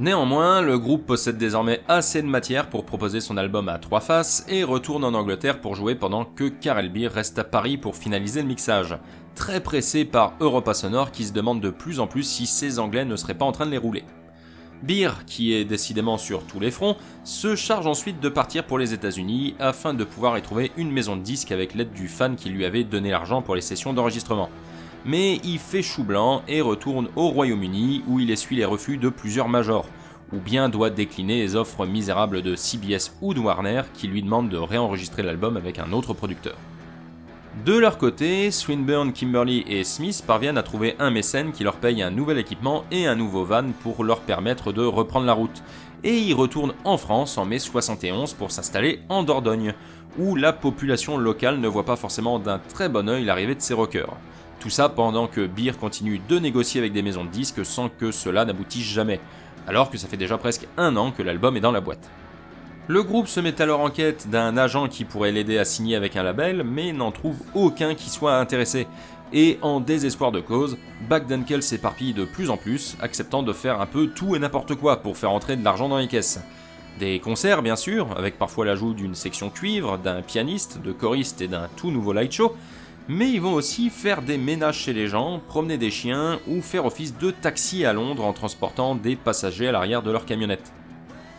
Néanmoins, 0.00 0.62
le 0.62 0.78
groupe 0.78 1.04
possède 1.04 1.36
désormais 1.36 1.82
assez 1.86 2.22
de 2.22 2.26
matière 2.26 2.70
pour 2.70 2.86
proposer 2.86 3.20
son 3.20 3.36
album 3.36 3.68
à 3.68 3.78
trois 3.78 4.00
faces 4.00 4.46
et 4.48 4.64
retourne 4.64 5.04
en 5.04 5.12
Angleterre 5.12 5.60
pour 5.60 5.74
jouer 5.74 5.94
pendant 5.94 6.24
que 6.24 6.48
Karel 6.48 6.90
Beer 6.90 7.08
reste 7.08 7.38
à 7.38 7.44
Paris 7.44 7.76
pour 7.76 7.96
finaliser 7.96 8.40
le 8.40 8.48
mixage, 8.48 8.96
très 9.34 9.60
pressé 9.60 10.06
par 10.06 10.32
Europa 10.40 10.72
Sonore 10.72 11.10
qui 11.10 11.24
se 11.24 11.34
demande 11.34 11.60
de 11.60 11.68
plus 11.68 12.00
en 12.00 12.06
plus 12.06 12.22
si 12.22 12.46
ces 12.46 12.78
Anglais 12.78 13.04
ne 13.04 13.14
seraient 13.14 13.36
pas 13.36 13.44
en 13.44 13.52
train 13.52 13.66
de 13.66 13.72
les 13.72 13.76
rouler. 13.76 14.04
Beer, 14.82 15.26
qui 15.26 15.52
est 15.52 15.66
décidément 15.66 16.16
sur 16.16 16.44
tous 16.44 16.60
les 16.60 16.70
fronts, 16.70 16.96
se 17.22 17.54
charge 17.54 17.86
ensuite 17.86 18.20
de 18.20 18.30
partir 18.30 18.64
pour 18.64 18.78
les 18.78 18.94
États-Unis 18.94 19.54
afin 19.58 19.92
de 19.92 20.04
pouvoir 20.04 20.38
y 20.38 20.40
trouver 20.40 20.72
une 20.78 20.90
maison 20.90 21.14
de 21.14 21.22
disques 21.22 21.52
avec 21.52 21.74
l'aide 21.74 21.92
du 21.92 22.08
fan 22.08 22.36
qui 22.36 22.48
lui 22.48 22.64
avait 22.64 22.84
donné 22.84 23.10
l'argent 23.10 23.42
pour 23.42 23.54
les 23.54 23.60
sessions 23.60 23.92
d'enregistrement. 23.92 24.48
Mais 25.04 25.36
il 25.44 25.58
fait 25.58 25.82
chou 25.82 26.04
blanc 26.04 26.42
et 26.46 26.60
retourne 26.60 27.08
au 27.16 27.28
Royaume-Uni 27.28 28.04
où 28.06 28.20
il 28.20 28.30
essuie 28.30 28.56
les 28.56 28.66
refus 28.66 28.98
de 28.98 29.08
plusieurs 29.08 29.48
majors, 29.48 29.86
ou 30.32 30.38
bien 30.38 30.68
doit 30.68 30.90
décliner 30.90 31.40
les 31.40 31.56
offres 31.56 31.86
misérables 31.86 32.42
de 32.42 32.54
CBS 32.54 33.16
ou 33.22 33.32
de 33.32 33.40
Warner 33.40 33.82
qui 33.94 34.08
lui 34.08 34.22
demandent 34.22 34.50
de 34.50 34.58
réenregistrer 34.58 35.22
l'album 35.22 35.56
avec 35.56 35.78
un 35.78 35.92
autre 35.92 36.12
producteur. 36.12 36.56
De 37.64 37.76
leur 37.76 37.98
côté, 37.98 38.50
Swinburne, 38.50 39.12
Kimberly 39.12 39.64
et 39.66 39.84
Smith 39.84 40.22
parviennent 40.26 40.56
à 40.56 40.62
trouver 40.62 40.94
un 40.98 41.10
mécène 41.10 41.50
qui 41.50 41.64
leur 41.64 41.76
paye 41.76 42.00
un 42.00 42.10
nouvel 42.10 42.38
équipement 42.38 42.84
et 42.92 43.06
un 43.06 43.16
nouveau 43.16 43.44
van 43.44 43.64
pour 43.82 44.04
leur 44.04 44.20
permettre 44.20 44.72
de 44.72 44.84
reprendre 44.84 45.26
la 45.26 45.32
route. 45.32 45.62
Et 46.04 46.16
ils 46.16 46.32
retournent 46.32 46.74
en 46.84 46.96
France 46.96 47.36
en 47.38 47.44
mai 47.44 47.58
71 47.58 48.34
pour 48.34 48.50
s'installer 48.50 49.00
en 49.08 49.24
Dordogne, 49.24 49.74
où 50.18 50.36
la 50.36 50.52
population 50.52 51.18
locale 51.18 51.58
ne 51.58 51.68
voit 51.68 51.84
pas 51.84 51.96
forcément 51.96 52.38
d'un 52.38 52.58
très 52.58 52.88
bon 52.88 53.08
œil 53.08 53.24
l'arrivée 53.24 53.56
de 53.56 53.60
ces 53.60 53.74
rockers. 53.74 54.16
Tout 54.60 54.70
ça 54.70 54.90
pendant 54.90 55.26
que 55.26 55.46
Beer 55.46 55.72
continue 55.80 56.20
de 56.28 56.38
négocier 56.38 56.80
avec 56.80 56.92
des 56.92 57.00
maisons 57.00 57.24
de 57.24 57.30
disques 57.30 57.64
sans 57.64 57.88
que 57.88 58.10
cela 58.10 58.44
n'aboutisse 58.44 58.84
jamais, 58.84 59.18
alors 59.66 59.90
que 59.90 59.96
ça 59.96 60.06
fait 60.06 60.18
déjà 60.18 60.36
presque 60.36 60.68
un 60.76 60.96
an 60.96 61.12
que 61.12 61.22
l'album 61.22 61.56
est 61.56 61.60
dans 61.60 61.72
la 61.72 61.80
boîte. 61.80 62.10
Le 62.86 63.02
groupe 63.02 63.26
se 63.26 63.40
met 63.40 63.62
alors 63.62 63.80
en 63.80 63.88
quête 63.88 64.28
d'un 64.28 64.58
agent 64.58 64.88
qui 64.88 65.04
pourrait 65.04 65.32
l'aider 65.32 65.56
à 65.56 65.64
signer 65.64 65.96
avec 65.96 66.14
un 66.16 66.22
label, 66.22 66.62
mais 66.62 66.92
n'en 66.92 67.10
trouve 67.10 67.38
aucun 67.54 67.94
qui 67.94 68.10
soit 68.10 68.36
intéressé. 68.36 68.86
Et 69.32 69.58
en 69.62 69.80
désespoir 69.80 70.30
de 70.30 70.40
cause, 70.40 70.76
Backdenkel 71.08 71.62
s'éparpille 71.62 72.12
de 72.12 72.24
plus 72.24 72.50
en 72.50 72.58
plus, 72.58 72.98
acceptant 73.00 73.42
de 73.42 73.52
faire 73.54 73.80
un 73.80 73.86
peu 73.86 74.08
tout 74.08 74.36
et 74.36 74.40
n'importe 74.40 74.74
quoi 74.74 74.98
pour 74.98 75.16
faire 75.16 75.30
entrer 75.30 75.56
de 75.56 75.64
l'argent 75.64 75.88
dans 75.88 75.98
les 75.98 76.08
caisses. 76.08 76.40
Des 76.98 77.18
concerts 77.20 77.62
bien 77.62 77.76
sûr, 77.76 78.08
avec 78.18 78.38
parfois 78.38 78.66
l'ajout 78.66 78.92
d'une 78.92 79.14
section 79.14 79.48
cuivre, 79.48 79.96
d'un 79.96 80.20
pianiste, 80.20 80.82
de 80.82 80.92
choristes 80.92 81.40
et 81.40 81.48
d'un 81.48 81.68
tout 81.76 81.90
nouveau 81.90 82.12
light 82.12 82.32
show, 82.32 82.56
mais 83.08 83.30
ils 83.30 83.40
vont 83.40 83.54
aussi 83.54 83.90
faire 83.90 84.22
des 84.22 84.38
ménages 84.38 84.78
chez 84.78 84.92
les 84.92 85.08
gens, 85.08 85.40
promener 85.48 85.78
des 85.78 85.90
chiens 85.90 86.38
ou 86.46 86.62
faire 86.62 86.86
office 86.86 87.16
de 87.16 87.30
taxi 87.30 87.84
à 87.84 87.92
Londres 87.92 88.24
en 88.24 88.32
transportant 88.32 88.94
des 88.94 89.16
passagers 89.16 89.68
à 89.68 89.72
l'arrière 89.72 90.02
de 90.02 90.10
leur 90.10 90.26
camionnette. 90.26 90.72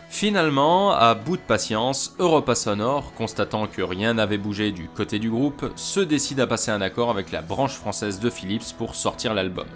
Finalement, 0.08 0.92
à 0.92 1.14
bout 1.14 1.38
de 1.38 1.42
patience, 1.42 2.14
Europa 2.18 2.54
Sonore, 2.54 3.14
constatant 3.14 3.66
que 3.66 3.80
rien 3.80 4.12
n'avait 4.14 4.36
bougé 4.36 4.70
du 4.70 4.88
côté 4.88 5.18
du 5.18 5.30
groupe, 5.30 5.72
se 5.74 6.00
décide 6.00 6.40
à 6.40 6.46
passer 6.46 6.70
un 6.70 6.82
accord 6.82 7.08
avec 7.08 7.32
la 7.32 7.40
branche 7.40 7.74
française 7.74 8.20
de 8.20 8.28
Philips 8.28 8.74
pour 8.76 8.94
sortir 8.94 9.32
l'album. 9.32 9.66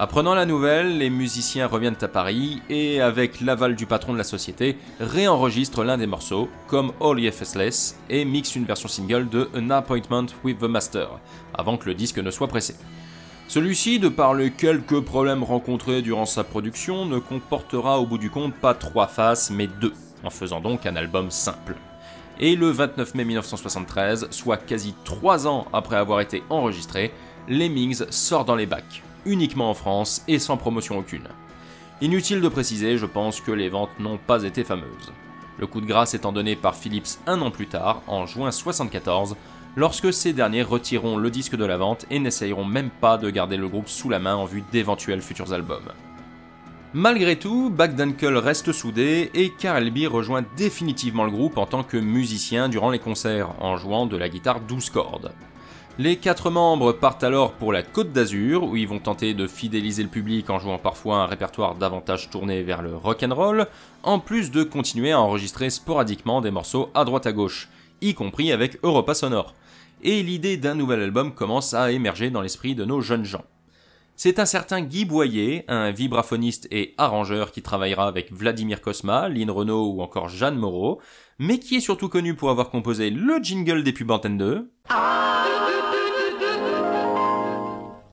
Apprenant 0.00 0.36
la 0.36 0.46
nouvelle, 0.46 0.96
les 0.98 1.10
musiciens 1.10 1.66
reviennent 1.66 1.96
à 2.00 2.06
Paris 2.06 2.62
et, 2.70 3.00
avec 3.00 3.40
l'aval 3.40 3.74
du 3.74 3.84
patron 3.84 4.12
de 4.12 4.18
la 4.18 4.22
société, 4.22 4.78
réenregistrent 5.00 5.82
l'un 5.82 5.98
des 5.98 6.06
morceaux, 6.06 6.48
comme 6.68 6.92
All 7.00 7.32
Faceless, 7.32 7.98
et 8.08 8.24
mixent 8.24 8.54
une 8.54 8.64
version 8.64 8.88
single 8.88 9.28
de 9.28 9.50
An 9.56 9.70
Appointment 9.70 10.26
with 10.44 10.60
the 10.60 10.68
Master, 10.68 11.08
avant 11.52 11.76
que 11.76 11.86
le 11.86 11.94
disque 11.94 12.18
ne 12.18 12.30
soit 12.30 12.46
pressé. 12.46 12.76
Celui-ci, 13.48 13.98
de 13.98 14.08
par 14.08 14.34
les 14.34 14.52
quelques 14.52 15.00
problèmes 15.00 15.42
rencontrés 15.42 16.00
durant 16.00 16.26
sa 16.26 16.44
production, 16.44 17.04
ne 17.04 17.18
comportera 17.18 17.98
au 17.98 18.06
bout 18.06 18.18
du 18.18 18.30
compte 18.30 18.54
pas 18.54 18.74
trois 18.74 19.08
faces, 19.08 19.50
mais 19.50 19.66
deux, 19.66 19.94
en 20.22 20.30
faisant 20.30 20.60
donc 20.60 20.86
un 20.86 20.94
album 20.94 21.32
simple. 21.32 21.74
Et 22.38 22.54
le 22.54 22.70
29 22.70 23.16
mai 23.16 23.24
1973, 23.24 24.28
soit 24.30 24.58
quasi 24.58 24.94
trois 25.04 25.48
ans 25.48 25.66
après 25.72 25.96
avoir 25.96 26.20
été 26.20 26.44
enregistré, 26.50 27.12
Lemmings 27.48 28.04
sort 28.10 28.44
dans 28.44 28.54
les 28.54 28.66
bacs, 28.66 29.02
uniquement 29.26 29.70
en 29.70 29.74
France 29.74 30.22
et 30.28 30.38
sans 30.38 30.56
promotion 30.56 30.98
aucune. 30.98 31.28
Inutile 32.00 32.40
de 32.40 32.48
préciser, 32.48 32.96
je 32.96 33.06
pense 33.06 33.40
que 33.40 33.50
les 33.50 33.68
ventes 33.68 33.98
n'ont 33.98 34.18
pas 34.18 34.44
été 34.44 34.64
fameuses. 34.64 35.12
Le 35.58 35.66
coup 35.66 35.80
de 35.80 35.86
grâce 35.86 36.14
étant 36.14 36.32
donné 36.32 36.54
par 36.54 36.76
Philips 36.76 37.18
un 37.26 37.40
an 37.40 37.50
plus 37.50 37.66
tard, 37.66 38.02
en 38.06 38.26
juin 38.26 38.50
1974, 38.50 39.36
lorsque 39.76 40.12
ces 40.12 40.32
derniers 40.32 40.62
retireront 40.62 41.16
le 41.16 41.30
disque 41.30 41.56
de 41.56 41.64
la 41.64 41.76
vente 41.76 42.06
et 42.10 42.20
n'essayeront 42.20 42.64
même 42.64 42.90
pas 42.90 43.18
de 43.18 43.30
garder 43.30 43.56
le 43.56 43.68
groupe 43.68 43.88
sous 43.88 44.08
la 44.08 44.18
main 44.18 44.36
en 44.36 44.44
vue 44.44 44.62
d'éventuels 44.70 45.22
futurs 45.22 45.52
albums. 45.52 45.92
Malgré 46.94 47.36
tout, 47.36 47.68
Backdunkel 47.68 48.38
reste 48.38 48.72
soudé 48.72 49.30
et 49.34 49.50
Karel 49.50 49.90
B 49.92 50.10
rejoint 50.10 50.44
définitivement 50.56 51.24
le 51.24 51.30
groupe 51.30 51.58
en 51.58 51.66
tant 51.66 51.82
que 51.82 51.98
musicien 51.98 52.68
durant 52.68 52.90
les 52.90 52.98
concerts, 52.98 53.50
en 53.60 53.76
jouant 53.76 54.06
de 54.06 54.16
la 54.16 54.28
guitare 54.28 54.60
12 54.60 54.88
cordes. 54.90 55.32
Les 56.00 56.14
quatre 56.14 56.48
membres 56.48 56.92
partent 56.92 57.24
alors 57.24 57.54
pour 57.54 57.72
la 57.72 57.82
Côte 57.82 58.12
d'Azur, 58.12 58.62
où 58.62 58.76
ils 58.76 58.86
vont 58.86 59.00
tenter 59.00 59.34
de 59.34 59.48
fidéliser 59.48 60.04
le 60.04 60.08
public 60.08 60.48
en 60.48 60.60
jouant 60.60 60.78
parfois 60.78 61.16
un 61.16 61.26
répertoire 61.26 61.74
davantage 61.74 62.30
tourné 62.30 62.62
vers 62.62 62.82
le 62.82 62.94
rock 62.94 63.24
and 63.24 63.34
roll, 63.34 63.66
en 64.04 64.20
plus 64.20 64.52
de 64.52 64.62
continuer 64.62 65.10
à 65.10 65.20
enregistrer 65.20 65.70
sporadiquement 65.70 66.40
des 66.40 66.52
morceaux 66.52 66.90
à 66.94 67.04
droite 67.04 67.26
à 67.26 67.32
gauche, 67.32 67.68
y 68.00 68.14
compris 68.14 68.52
avec 68.52 68.78
Europa 68.84 69.12
Sonore 69.12 69.54
et 70.04 70.22
l'idée 70.22 70.56
d'un 70.56 70.76
nouvel 70.76 71.02
album 71.02 71.34
commence 71.34 71.74
à 71.74 71.90
émerger 71.90 72.30
dans 72.30 72.42
l'esprit 72.42 72.76
de 72.76 72.84
nos 72.84 73.00
jeunes 73.00 73.24
gens. 73.24 73.44
C'est 74.14 74.38
un 74.38 74.46
certain 74.46 74.82
Guy 74.82 75.04
Boyer, 75.04 75.64
un 75.66 75.90
vibraphoniste 75.90 76.68
et 76.70 76.94
arrangeur 76.96 77.50
qui 77.50 77.62
travaillera 77.62 78.06
avec 78.06 78.32
Vladimir 78.32 78.80
Kosma, 78.80 79.28
Lynn 79.28 79.50
Renault 79.50 79.94
ou 79.94 80.02
encore 80.02 80.28
Jeanne 80.28 80.56
Moreau, 80.56 81.00
mais 81.40 81.58
qui 81.58 81.74
est 81.74 81.80
surtout 81.80 82.08
connu 82.08 82.34
pour 82.34 82.50
avoir 82.50 82.70
composé 82.70 83.10
le 83.10 83.38
jingle 83.42 83.82
des 83.82 83.92
pubs 83.92 84.12
Antenne 84.12 84.38
2, 84.38 84.70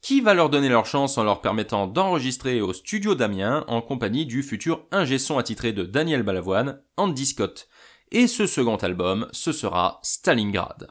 qui 0.05 0.21
va 0.21 0.35
leur 0.35 0.51
donner 0.51 0.69
leur 0.69 0.85
chance 0.85 1.17
en 1.17 1.23
leur 1.23 1.41
permettant 1.41 1.87
d'enregistrer 1.87 2.61
au 2.61 2.73
studio 2.73 3.15
d'Amiens 3.15 3.65
en 3.67 3.81
compagnie 3.81 4.27
du 4.27 4.43
futur 4.43 4.85
ingé 4.91 5.17
son 5.17 5.39
attitré 5.39 5.73
de 5.73 5.83
Daniel 5.83 6.21
Balavoine, 6.21 6.79
Andy 6.95 7.25
Scott. 7.25 7.67
Et 8.11 8.27
ce 8.27 8.45
second 8.45 8.75
album, 8.75 9.27
ce 9.31 9.51
sera 9.51 9.99
Stalingrad. 10.03 10.89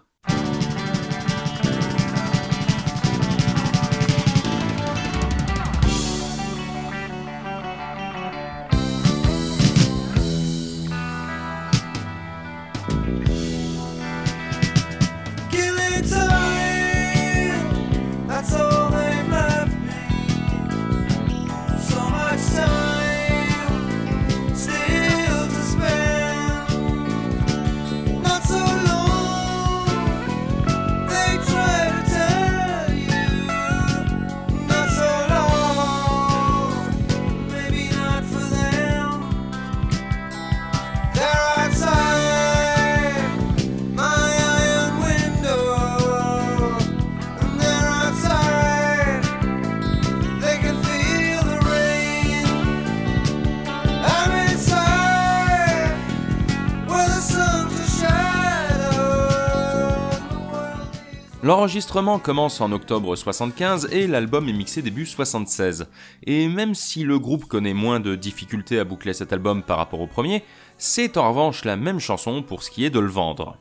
L'enregistrement 61.44 62.18
commence 62.18 62.62
en 62.62 62.72
octobre 62.72 63.14
75 63.14 63.88
et 63.92 64.06
l'album 64.06 64.48
est 64.48 64.54
mixé 64.54 64.80
début 64.80 65.04
76. 65.04 65.88
Et 66.22 66.48
même 66.48 66.74
si 66.74 67.02
le 67.04 67.18
groupe 67.18 67.44
connaît 67.44 67.74
moins 67.74 68.00
de 68.00 68.14
difficultés 68.14 68.78
à 68.78 68.84
boucler 68.84 69.12
cet 69.12 69.30
album 69.30 69.62
par 69.62 69.76
rapport 69.76 70.00
au 70.00 70.06
premier, 70.06 70.42
c'est 70.78 71.18
en 71.18 71.28
revanche 71.28 71.66
la 71.66 71.76
même 71.76 72.00
chanson 72.00 72.42
pour 72.42 72.62
ce 72.62 72.70
qui 72.70 72.86
est 72.86 72.90
de 72.90 72.98
le 72.98 73.10
vendre. 73.10 73.58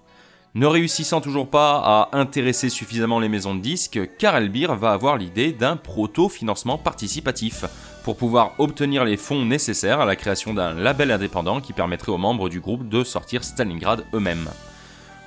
Ne 0.56 0.66
réussissant 0.66 1.20
toujours 1.20 1.50
pas 1.50 1.82
à 1.84 2.18
intéresser 2.18 2.70
suffisamment 2.70 3.20
les 3.20 3.28
maisons 3.28 3.54
de 3.54 3.60
disques, 3.60 4.00
Karel 4.18 4.48
Beer 4.48 4.78
va 4.80 4.94
avoir 4.94 5.18
l'idée 5.18 5.52
d'un 5.52 5.76
proto-financement 5.76 6.78
participatif 6.78 7.66
pour 8.06 8.16
pouvoir 8.16 8.54
obtenir 8.60 9.04
les 9.04 9.18
fonds 9.18 9.44
nécessaires 9.44 10.00
à 10.00 10.06
la 10.06 10.16
création 10.16 10.54
d'un 10.54 10.74
label 10.74 11.12
indépendant 11.12 11.60
qui 11.60 11.74
permettrait 11.74 12.14
aux 12.14 12.18
membres 12.18 12.48
du 12.48 12.62
groupe 12.62 12.88
de 12.88 13.04
sortir 13.04 13.44
Stalingrad 13.44 14.06
eux-mêmes. 14.14 14.48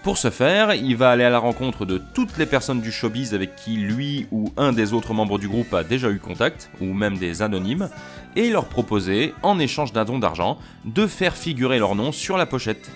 Pour 0.06 0.18
ce 0.18 0.30
faire, 0.30 0.72
il 0.72 0.94
va 0.94 1.10
aller 1.10 1.24
à 1.24 1.30
la 1.30 1.40
rencontre 1.40 1.84
de 1.84 1.98
toutes 1.98 2.38
les 2.38 2.46
personnes 2.46 2.80
du 2.80 2.92
showbiz 2.92 3.34
avec 3.34 3.56
qui 3.56 3.76
lui 3.76 4.28
ou 4.30 4.52
un 4.56 4.72
des 4.72 4.92
autres 4.92 5.14
membres 5.14 5.36
du 5.36 5.48
groupe 5.48 5.74
a 5.74 5.82
déjà 5.82 6.12
eu 6.12 6.20
contact, 6.20 6.70
ou 6.80 6.94
même 6.94 7.18
des 7.18 7.42
anonymes, 7.42 7.88
et 8.36 8.48
leur 8.48 8.66
proposer, 8.66 9.34
en 9.42 9.58
échange 9.58 9.92
d'un 9.92 10.04
don 10.04 10.20
d'argent, 10.20 10.58
de 10.84 11.08
faire 11.08 11.34
figurer 11.34 11.80
leur 11.80 11.96
nom 11.96 12.12
sur 12.12 12.36
la 12.36 12.46
pochette. 12.46 12.88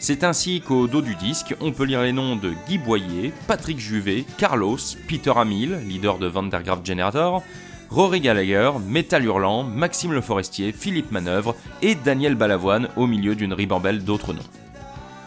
C'est 0.00 0.24
ainsi 0.24 0.60
qu'au 0.60 0.88
dos 0.88 1.00
du 1.00 1.14
disque, 1.14 1.54
on 1.60 1.70
peut 1.70 1.84
lire 1.84 2.02
les 2.02 2.12
noms 2.12 2.34
de 2.34 2.52
Guy 2.66 2.78
Boyer, 2.78 3.32
Patrick 3.46 3.78
Juvet, 3.78 4.24
Carlos, 4.36 4.78
Peter 5.06 5.34
Hamil, 5.36 5.78
leader 5.86 6.18
de 6.18 6.26
Vandergraaf 6.26 6.80
Generator, 6.84 7.44
Rory 7.88 8.18
Gallagher, 8.18 8.72
Metal 8.84 9.24
Hurlant, 9.24 9.62
Maxime 9.62 10.12
Le 10.12 10.20
Forestier, 10.20 10.72
Philippe 10.72 11.12
Manœuvre 11.12 11.54
et 11.82 11.94
Daniel 11.94 12.34
Balavoine 12.34 12.88
au 12.96 13.06
milieu 13.06 13.36
d'une 13.36 13.52
ribambelle 13.52 14.02
d'autres 14.02 14.32
noms. 14.32 14.67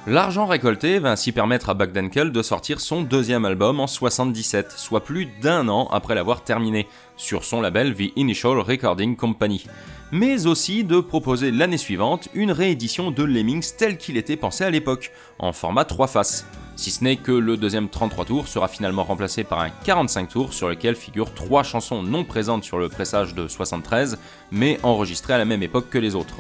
L'argent 0.08 0.48
récolté 0.48 0.98
va 0.98 1.12
ainsi 1.12 1.32
permettre 1.32 1.70
à 1.70 1.76
Buckdenkel 1.76 2.32
de 2.32 2.42
sortir 2.42 2.82
son 2.82 3.04
deuxième 3.04 3.46
album 3.46 3.80
en 3.80 3.86
77, 3.86 4.72
soit 4.72 5.04
plus 5.04 5.28
d'un 5.44 5.70
an 5.70 5.88
après 5.92 6.16
l'avoir 6.16 6.44
terminé, 6.44 6.88
sur 7.18 7.44
son 7.44 7.62
label 7.62 7.94
The 7.94 8.12
Initial 8.16 8.58
Recording 8.58 9.16
Company. 9.16 9.68
mais 10.12 10.48
aussi 10.48 10.84
de 10.84 11.00
proposer 11.00 11.52
l'année 11.52 11.78
suivante 11.78 12.30
une 12.34 12.52
réédition 12.52 13.12
de 13.12 13.24
Lemmings 13.24 13.76
tel 13.78 13.98
qu'il 13.98 14.18
était 14.18 14.36
pensé 14.36 14.64
à 14.64 14.72
l'époque, 14.72 15.12
en 15.38 15.54
format 15.54 15.86
3 15.86 16.08
faces. 16.08 16.48
Si 16.76 16.90
ce 16.90 17.04
n'est 17.04 17.18
que 17.18 17.32
le 17.32 17.56
deuxième 17.56 17.88
33 17.88 18.26
tours 18.26 18.48
sera 18.48 18.68
finalement 18.68 19.04
remplacé 19.04 19.44
par 19.44 19.62
un 19.62 19.70
45 19.70 20.30
tours 20.30 20.54
sur 20.54 20.68
lequel 20.68 20.96
figurent 20.96 21.34
trois 21.36 21.62
chansons 21.62 22.02
non 22.02 22.24
présentes 22.24 22.64
sur 22.64 22.80
le 22.80 22.90
pressage 22.90 23.36
de 23.36 23.48
73, 23.48 24.18
mais 24.52 24.80
enregistrées 24.82 25.34
à 25.34 25.38
la 25.38 25.46
même 25.46 25.62
époque 25.62 25.90
que 25.92 26.00
les 26.00 26.16
autres. 26.16 26.38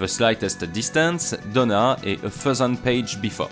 The 0.00 0.06
Slightest 0.06 0.64
Distance, 0.64 1.36
Donna 1.52 1.96
et 2.04 2.18
A 2.24 2.30
Thousand 2.30 2.74
Page 2.76 3.18
Before. 3.20 3.50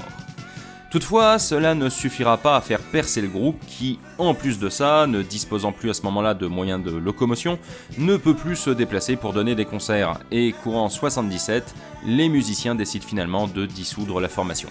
Toutefois, 0.91 1.39
cela 1.39 1.77
ne 1.77 1.89
suffira 1.89 2.37
pas 2.37 2.57
à 2.57 2.61
faire 2.61 2.81
percer 2.81 3.21
le 3.21 3.29
groupe 3.29 3.61
qui, 3.69 4.01
en 4.19 4.35
plus 4.35 4.59
de 4.59 4.69
ça, 4.69 5.07
ne 5.07 5.23
disposant 5.23 5.71
plus 5.71 5.91
à 5.91 5.95
ce 5.95 6.03
moment-là 6.03 6.35
de 6.35 6.49
moyens 6.49 6.83
de 6.83 6.91
locomotion, 6.91 7.61
ne 7.97 8.17
peut 8.17 8.35
plus 8.35 8.57
se 8.57 8.71
déplacer 8.71 9.15
pour 9.15 9.33
donner 9.33 9.55
des 9.55 9.65
concerts, 9.65 10.19
et 10.33 10.53
courant 10.65 10.89
77, 10.89 11.75
les 12.07 12.29
musiciens 12.29 12.75
décident 12.75 13.07
finalement 13.07 13.47
de 13.47 13.67
dissoudre 13.67 14.21
la 14.21 14.29
formation. 14.29 14.69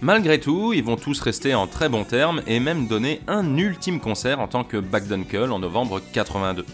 Malgré 0.00 0.40
tout, 0.40 0.72
ils 0.72 0.84
vont 0.84 0.96
tous 0.96 1.20
rester 1.20 1.54
en 1.54 1.66
très 1.66 1.90
bons 1.90 2.04
termes 2.04 2.40
et 2.46 2.58
même 2.58 2.86
donner 2.86 3.20
un 3.26 3.58
ultime 3.58 4.00
concert 4.00 4.40
en 4.40 4.48
tant 4.48 4.64
que 4.64 4.78
Backdunkel 4.78 5.52
en 5.52 5.58
novembre 5.58 6.00
82. 6.12 6.64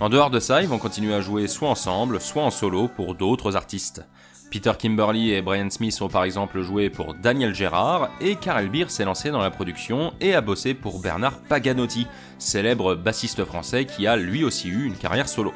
En 0.00 0.08
dehors 0.08 0.30
de 0.30 0.40
ça, 0.40 0.62
ils 0.62 0.68
vont 0.68 0.78
continuer 0.78 1.12
à 1.12 1.20
jouer 1.20 1.46
soit 1.46 1.68
ensemble, 1.68 2.22
soit 2.22 2.42
en 2.42 2.50
solo 2.50 2.88
pour 2.88 3.14
d'autres 3.14 3.54
artistes. 3.54 4.02
Peter 4.50 4.72
Kimberly 4.78 5.32
et 5.32 5.42
Brian 5.42 5.68
Smith 5.68 6.00
ont 6.00 6.08
par 6.08 6.24
exemple 6.24 6.62
joué 6.62 6.88
pour 6.88 7.12
Daniel 7.12 7.54
Gérard, 7.54 8.08
et 8.18 8.36
Karel 8.36 8.70
Beer 8.70 8.86
s'est 8.88 9.04
lancé 9.04 9.30
dans 9.30 9.42
la 9.42 9.50
production 9.50 10.14
et 10.18 10.34
a 10.34 10.40
bossé 10.40 10.72
pour 10.72 11.00
Bernard 11.00 11.36
Paganotti, 11.40 12.06
célèbre 12.38 12.94
bassiste 12.94 13.44
français 13.44 13.84
qui 13.84 14.06
a 14.06 14.16
lui 14.16 14.42
aussi 14.42 14.68
eu 14.68 14.86
une 14.86 14.96
carrière 14.96 15.28
solo. 15.28 15.52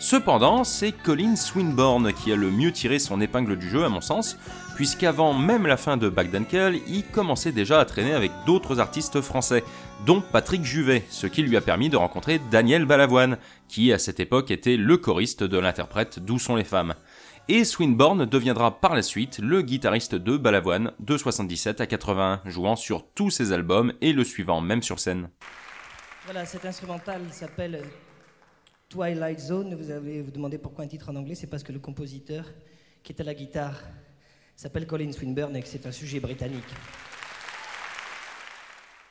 Cependant, 0.00 0.64
c'est 0.64 0.92
Colin 0.92 1.36
Swinburne 1.36 2.12
qui 2.12 2.32
a 2.32 2.36
le 2.36 2.50
mieux 2.50 2.72
tiré 2.72 2.98
son 2.98 3.20
épingle 3.20 3.56
du 3.56 3.68
jeu 3.70 3.84
à 3.84 3.88
mon 3.88 4.00
sens, 4.00 4.38
puisqu'avant 4.74 5.34
même 5.34 5.66
la 5.66 5.76
fin 5.76 5.96
de 5.96 6.08
Backdankel, 6.08 6.80
il 6.86 7.04
commençait 7.04 7.52
déjà 7.52 7.80
à 7.80 7.84
traîner 7.84 8.14
avec 8.14 8.30
d'autres 8.44 8.80
artistes 8.80 9.20
français, 9.20 9.64
dont 10.06 10.20
Patrick 10.20 10.64
Juvet, 10.64 11.04
ce 11.10 11.26
qui 11.26 11.42
lui 11.42 11.56
a 11.56 11.60
permis 11.60 11.88
de 11.88 11.96
rencontrer 11.96 12.40
Daniel 12.50 12.84
Balavoine, 12.84 13.38
qui 13.68 13.92
à 13.92 13.98
cette 13.98 14.20
époque 14.20 14.50
était 14.50 14.76
le 14.76 14.96
choriste 14.96 15.44
de 15.44 15.58
l'interprète 15.58 16.18
D'où 16.18 16.38
sont 16.38 16.56
les 16.56 16.64
femmes 16.64 16.94
et 17.48 17.64
Swinburne 17.64 18.26
deviendra 18.26 18.78
par 18.78 18.94
la 18.94 19.02
suite 19.02 19.38
le 19.38 19.62
guitariste 19.62 20.14
de 20.14 20.36
Balavoine 20.36 20.92
de 21.00 21.16
77 21.16 21.80
à 21.80 21.86
81, 21.86 22.42
jouant 22.44 22.76
sur 22.76 23.06
tous 23.14 23.30
ses 23.30 23.52
albums 23.52 23.94
et 24.02 24.12
le 24.12 24.22
suivant 24.22 24.60
même 24.60 24.82
sur 24.82 25.00
scène. 25.00 25.30
Voilà, 26.26 26.44
cet 26.44 26.66
instrumental 26.66 27.22
s'appelle 27.30 27.82
Twilight 28.90 29.40
Zone. 29.40 29.74
Vous 29.74 29.90
allez 29.90 30.20
vous 30.20 30.30
demander 30.30 30.58
pourquoi 30.58 30.84
un 30.84 30.88
titre 30.88 31.08
en 31.08 31.16
anglais, 31.16 31.34
c'est 31.34 31.46
parce 31.46 31.62
que 31.62 31.72
le 31.72 31.78
compositeur 31.78 32.44
qui 33.02 33.14
est 33.14 33.20
à 33.20 33.24
la 33.24 33.32
guitare 33.32 33.80
s'appelle 34.54 34.86
Colin 34.86 35.10
Swinburne 35.12 35.56
et 35.56 35.62
que 35.62 35.68
c'est 35.68 35.86
un 35.86 35.92
sujet 35.92 36.20
britannique. 36.20 36.68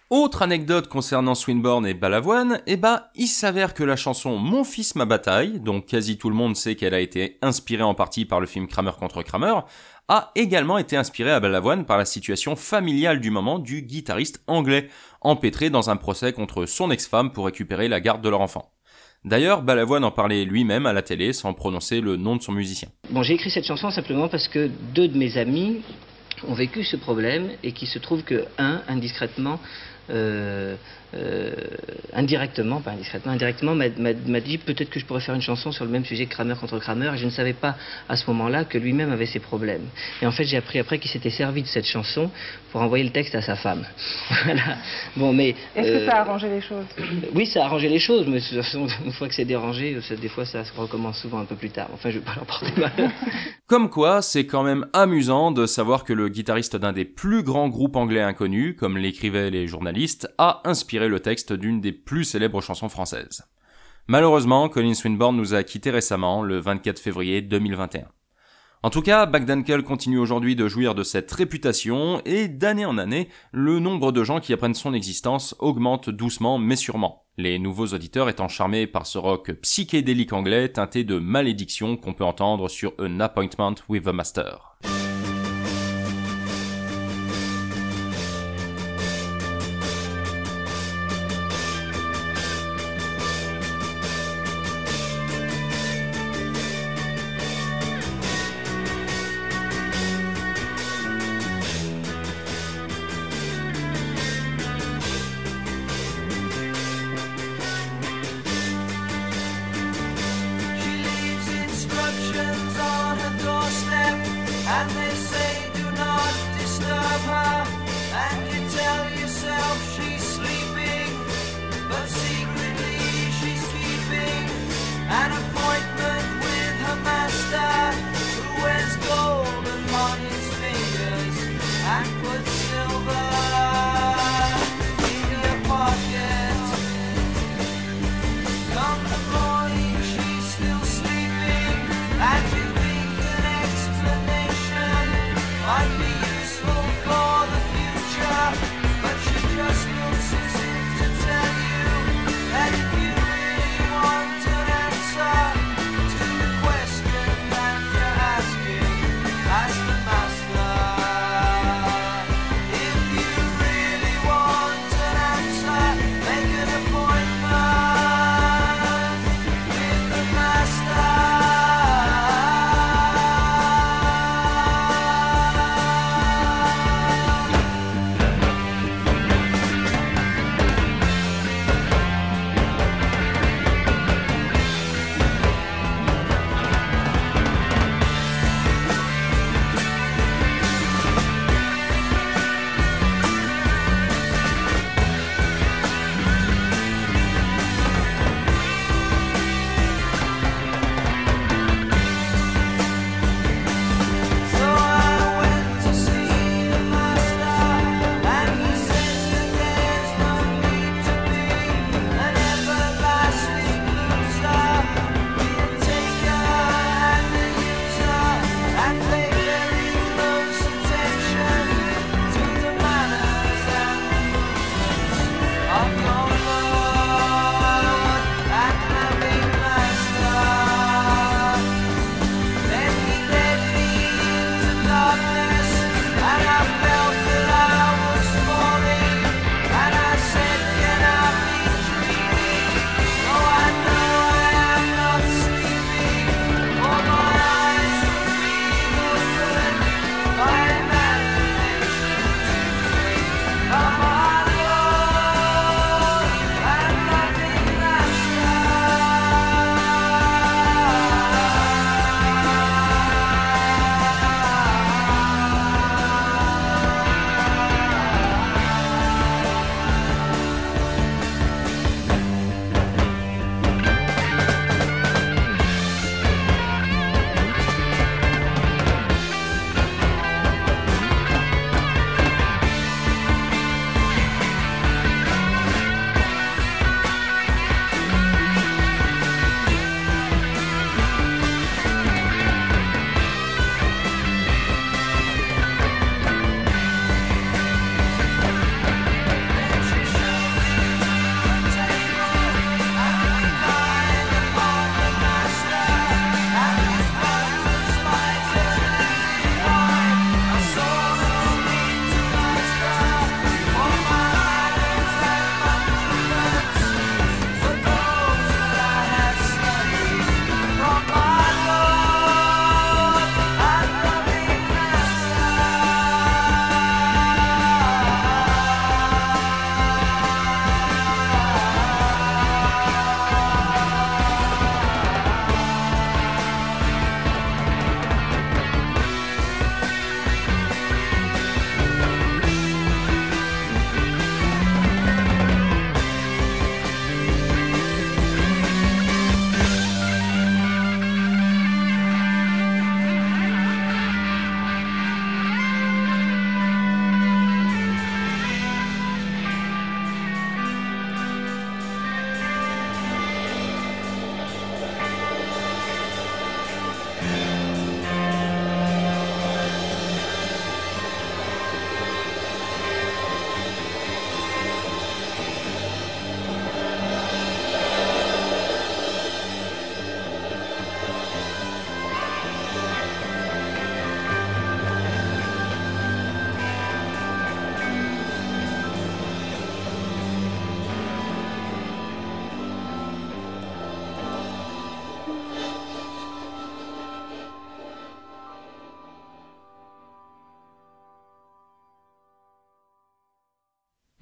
Autre 0.10 0.42
anecdote 0.42 0.88
concernant 0.88 1.36
Swinburne 1.36 1.86
et 1.86 1.94
Balavoine, 1.94 2.62
eh 2.66 2.78
bah, 2.78 3.12
il 3.16 3.28
s'avère 3.28 3.74
que 3.74 3.84
la 3.84 3.98
chanson 3.98 4.38
Mon 4.38 4.64
fils 4.64 4.96
ma 4.96 5.04
bataille, 5.04 5.60
dont 5.60 5.82
quasi 5.82 6.18
tout 6.18 6.30
le 6.30 6.36
monde 6.36 6.56
sait 6.56 6.76
qu'elle 6.76 6.94
a 6.94 7.02
été 7.02 7.38
inspirée 7.42 7.84
en 7.84 7.94
partie 7.94 8.24
par 8.24 8.40
le 8.40 8.48
film 8.48 8.68
Kramer 8.68 8.94
contre 8.98 9.22
Kramer, 9.22 9.56
a 10.08 10.32
également 10.36 10.78
été 10.78 10.96
inspirée 10.96 11.32
à 11.32 11.42
Balavoine 11.42 11.86
par 11.86 11.98
la 11.98 12.06
situation 12.06 12.56
familiale 12.56 13.20
du 13.20 13.32
moment 13.32 13.60
du 13.60 13.82
guitariste 13.82 14.42
anglais, 14.48 14.88
empêtré 15.20 15.70
dans 15.70 15.90
un 15.90 15.98
procès 15.98 16.32
contre 16.32 16.66
son 16.66 16.90
ex-femme 16.90 17.34
pour 17.34 17.44
récupérer 17.44 17.90
la 17.90 18.00
garde 18.00 18.22
de 18.22 18.30
leur 18.30 18.40
enfant. 18.40 18.72
D'ailleurs, 19.26 19.62
Balavoine 19.62 20.06
en 20.06 20.12
parlait 20.12 20.46
lui-même 20.46 20.86
à 20.86 20.94
la 20.94 21.02
télé 21.02 21.34
sans 21.34 21.54
prononcer 21.54 22.00
le 22.00 22.16
nom 22.16 22.38
de 22.38 22.42
son 22.42 22.54
musicien. 22.54 22.88
Bon, 23.10 23.24
j'ai 23.24 23.34
écrit 23.34 23.52
cette 23.52 23.66
chanson 23.66 23.92
simplement 23.92 24.30
parce 24.30 24.48
que 24.48 24.70
deux 24.96 25.10
de 25.10 25.18
mes 25.18 25.38
amis 25.38 25.82
ont 26.48 26.54
vécu 26.54 26.86
ce 26.86 26.96
problème 26.96 27.50
et 27.64 27.74
qu'il 27.74 27.90
se 27.90 28.00
trouve 28.00 28.24
que 28.24 28.46
un, 28.58 28.82
indiscrètement, 28.88 29.60
euh, 30.10 30.78
euh, 31.14 31.54
indirectement, 32.14 32.82
pas 32.82 32.92
indiscrètement, 32.92 33.32
indirectement, 33.32 33.76
m'a 33.76 34.40
dit 34.40 34.58
peut-être 34.58 34.90
que 34.90 35.00
je 35.00 35.06
pourrais 35.06 35.22
faire 35.22 35.36
une 35.36 35.42
chanson 35.42 35.72
sur 35.72 35.86
le 35.86 35.92
même 35.92 36.04
sujet 36.04 36.26
que 36.26 36.32
Kramer 36.32 36.56
contre 36.60 36.80
Kramer, 36.80 37.12
et 37.14 37.18
je 37.18 37.26
ne 37.26 37.30
savais 37.30 37.54
pas 37.54 37.76
à 38.10 38.18
ce 38.18 38.30
moment-là 38.32 38.66
que 38.66 38.78
lui-même 38.78 39.12
avait 39.12 39.26
ses 39.26 39.40
problèmes. 39.40 39.86
Et 40.22 40.26
en 40.26 40.32
fait, 40.32 40.44
j'ai 40.44 40.58
appris 40.58 40.80
après 40.80 41.00
qu'il 41.00 41.10
s'était 41.10 41.30
servi 41.30 41.62
de 41.62 41.68
cette 41.68 41.86
chanson 41.86 42.30
pour 42.72 42.82
envoyer 42.82 43.06
le 43.06 43.12
texte 43.12 43.36
à 43.36 43.42
sa 43.42 43.56
femme. 43.56 43.86
voilà. 44.44 44.78
Bon, 45.16 45.32
mais. 45.32 45.56
Est-ce 45.76 46.00
que 46.00 46.06
ça 46.06 46.18
a 46.18 46.22
arrangé 46.22 46.50
les 46.50 46.62
choses 46.62 46.86
Oui, 47.34 47.46
ça 47.46 47.62
a 47.62 47.66
arrangé 47.66 47.88
les 47.88 48.00
choses, 48.00 48.26
mais 48.28 48.40
de 48.40 48.44
toute 48.44 48.62
façon, 48.62 48.88
une 49.06 49.14
fois 49.14 49.30
que 49.30 49.34
c'est 49.34 49.46
dérangé, 49.46 49.98
des 50.20 50.30
fois, 50.30 50.46
ça 50.46 50.66
se 50.66 50.74
recommence 50.74 51.22
souvent 51.22 51.40
un 51.40 51.46
peu 51.46 51.56
plus 51.56 51.70
tard. 51.70 51.88
Enfin, 51.94 52.10
je 52.10 52.20
vais 52.20 52.26
pas 52.26 52.36
leur 52.36 52.46
porter 52.46 52.74
mal. 52.78 52.92
Comme 53.68 53.90
quoi, 53.90 54.22
c'est 54.22 54.46
quand 54.46 54.64
même 54.64 54.86
amusant 54.94 55.52
de 55.52 55.66
savoir 55.66 56.04
que 56.04 56.14
le 56.14 56.30
guitariste 56.30 56.76
d'un 56.76 56.94
des 56.94 57.06
plus 57.06 57.44
grands 57.44 57.70
groupes 57.70 57.96
anglais 57.96 58.22
inconnus, 58.22 58.76
comme 58.80 58.98
l'écrivaient 58.98 59.50
les 59.50 59.68
journalistes, 59.68 60.30
a 60.38 60.62
inspiré 60.64 60.97
le 61.06 61.20
texte 61.20 61.54
d'une 61.54 61.82
des 61.82 61.92
plus 61.92 62.24
célèbres 62.24 62.62
chansons 62.62 62.90
françaises. 62.90 63.44
Malheureusement, 64.08 64.70
Colin 64.70 64.94
Swinburne 64.94 65.36
nous 65.36 65.54
a 65.54 65.64
quittés 65.64 65.92
récemment, 65.92 66.42
le 66.42 66.60
24 66.60 67.00
février 67.00 67.42
2021. 67.42 68.08
En 68.84 68.90
tout 68.90 69.02
cas, 69.02 69.26
Backdankel 69.26 69.84
continue 69.84 70.20
aujourd'hui 70.20 70.56
de 70.56 70.68
jouir 70.68 70.96
de 70.96 71.04
cette 71.04 71.32
réputation 71.32 72.22
et 72.26 72.48
d'année 72.48 72.86
en 72.86 72.98
année, 72.98 73.28
le 73.52 73.80
nombre 73.80 74.12
de 74.12 74.24
gens 74.24 74.40
qui 74.40 74.54
apprennent 74.54 74.76
son 74.76 74.94
existence 74.94 75.56
augmente 75.60 76.10
doucement 76.10 76.58
mais 76.58 76.76
sûrement. 76.76 77.26
Les 77.38 77.60
nouveaux 77.60 77.88
auditeurs 77.88 78.30
étant 78.30 78.48
charmés 78.48 78.88
par 78.88 79.06
ce 79.06 79.18
rock 79.18 79.52
psychédélique 79.62 80.34
anglais 80.34 80.70
teinté 80.70 81.04
de 81.04 81.20
malédiction 81.20 81.98
qu'on 81.98 82.14
peut 82.14 82.24
entendre 82.24 82.70
sur 82.70 82.94
An 83.00 83.20
Appointment 83.20 83.76
with 83.90 84.06
the 84.06 84.14
Master. 84.14 84.78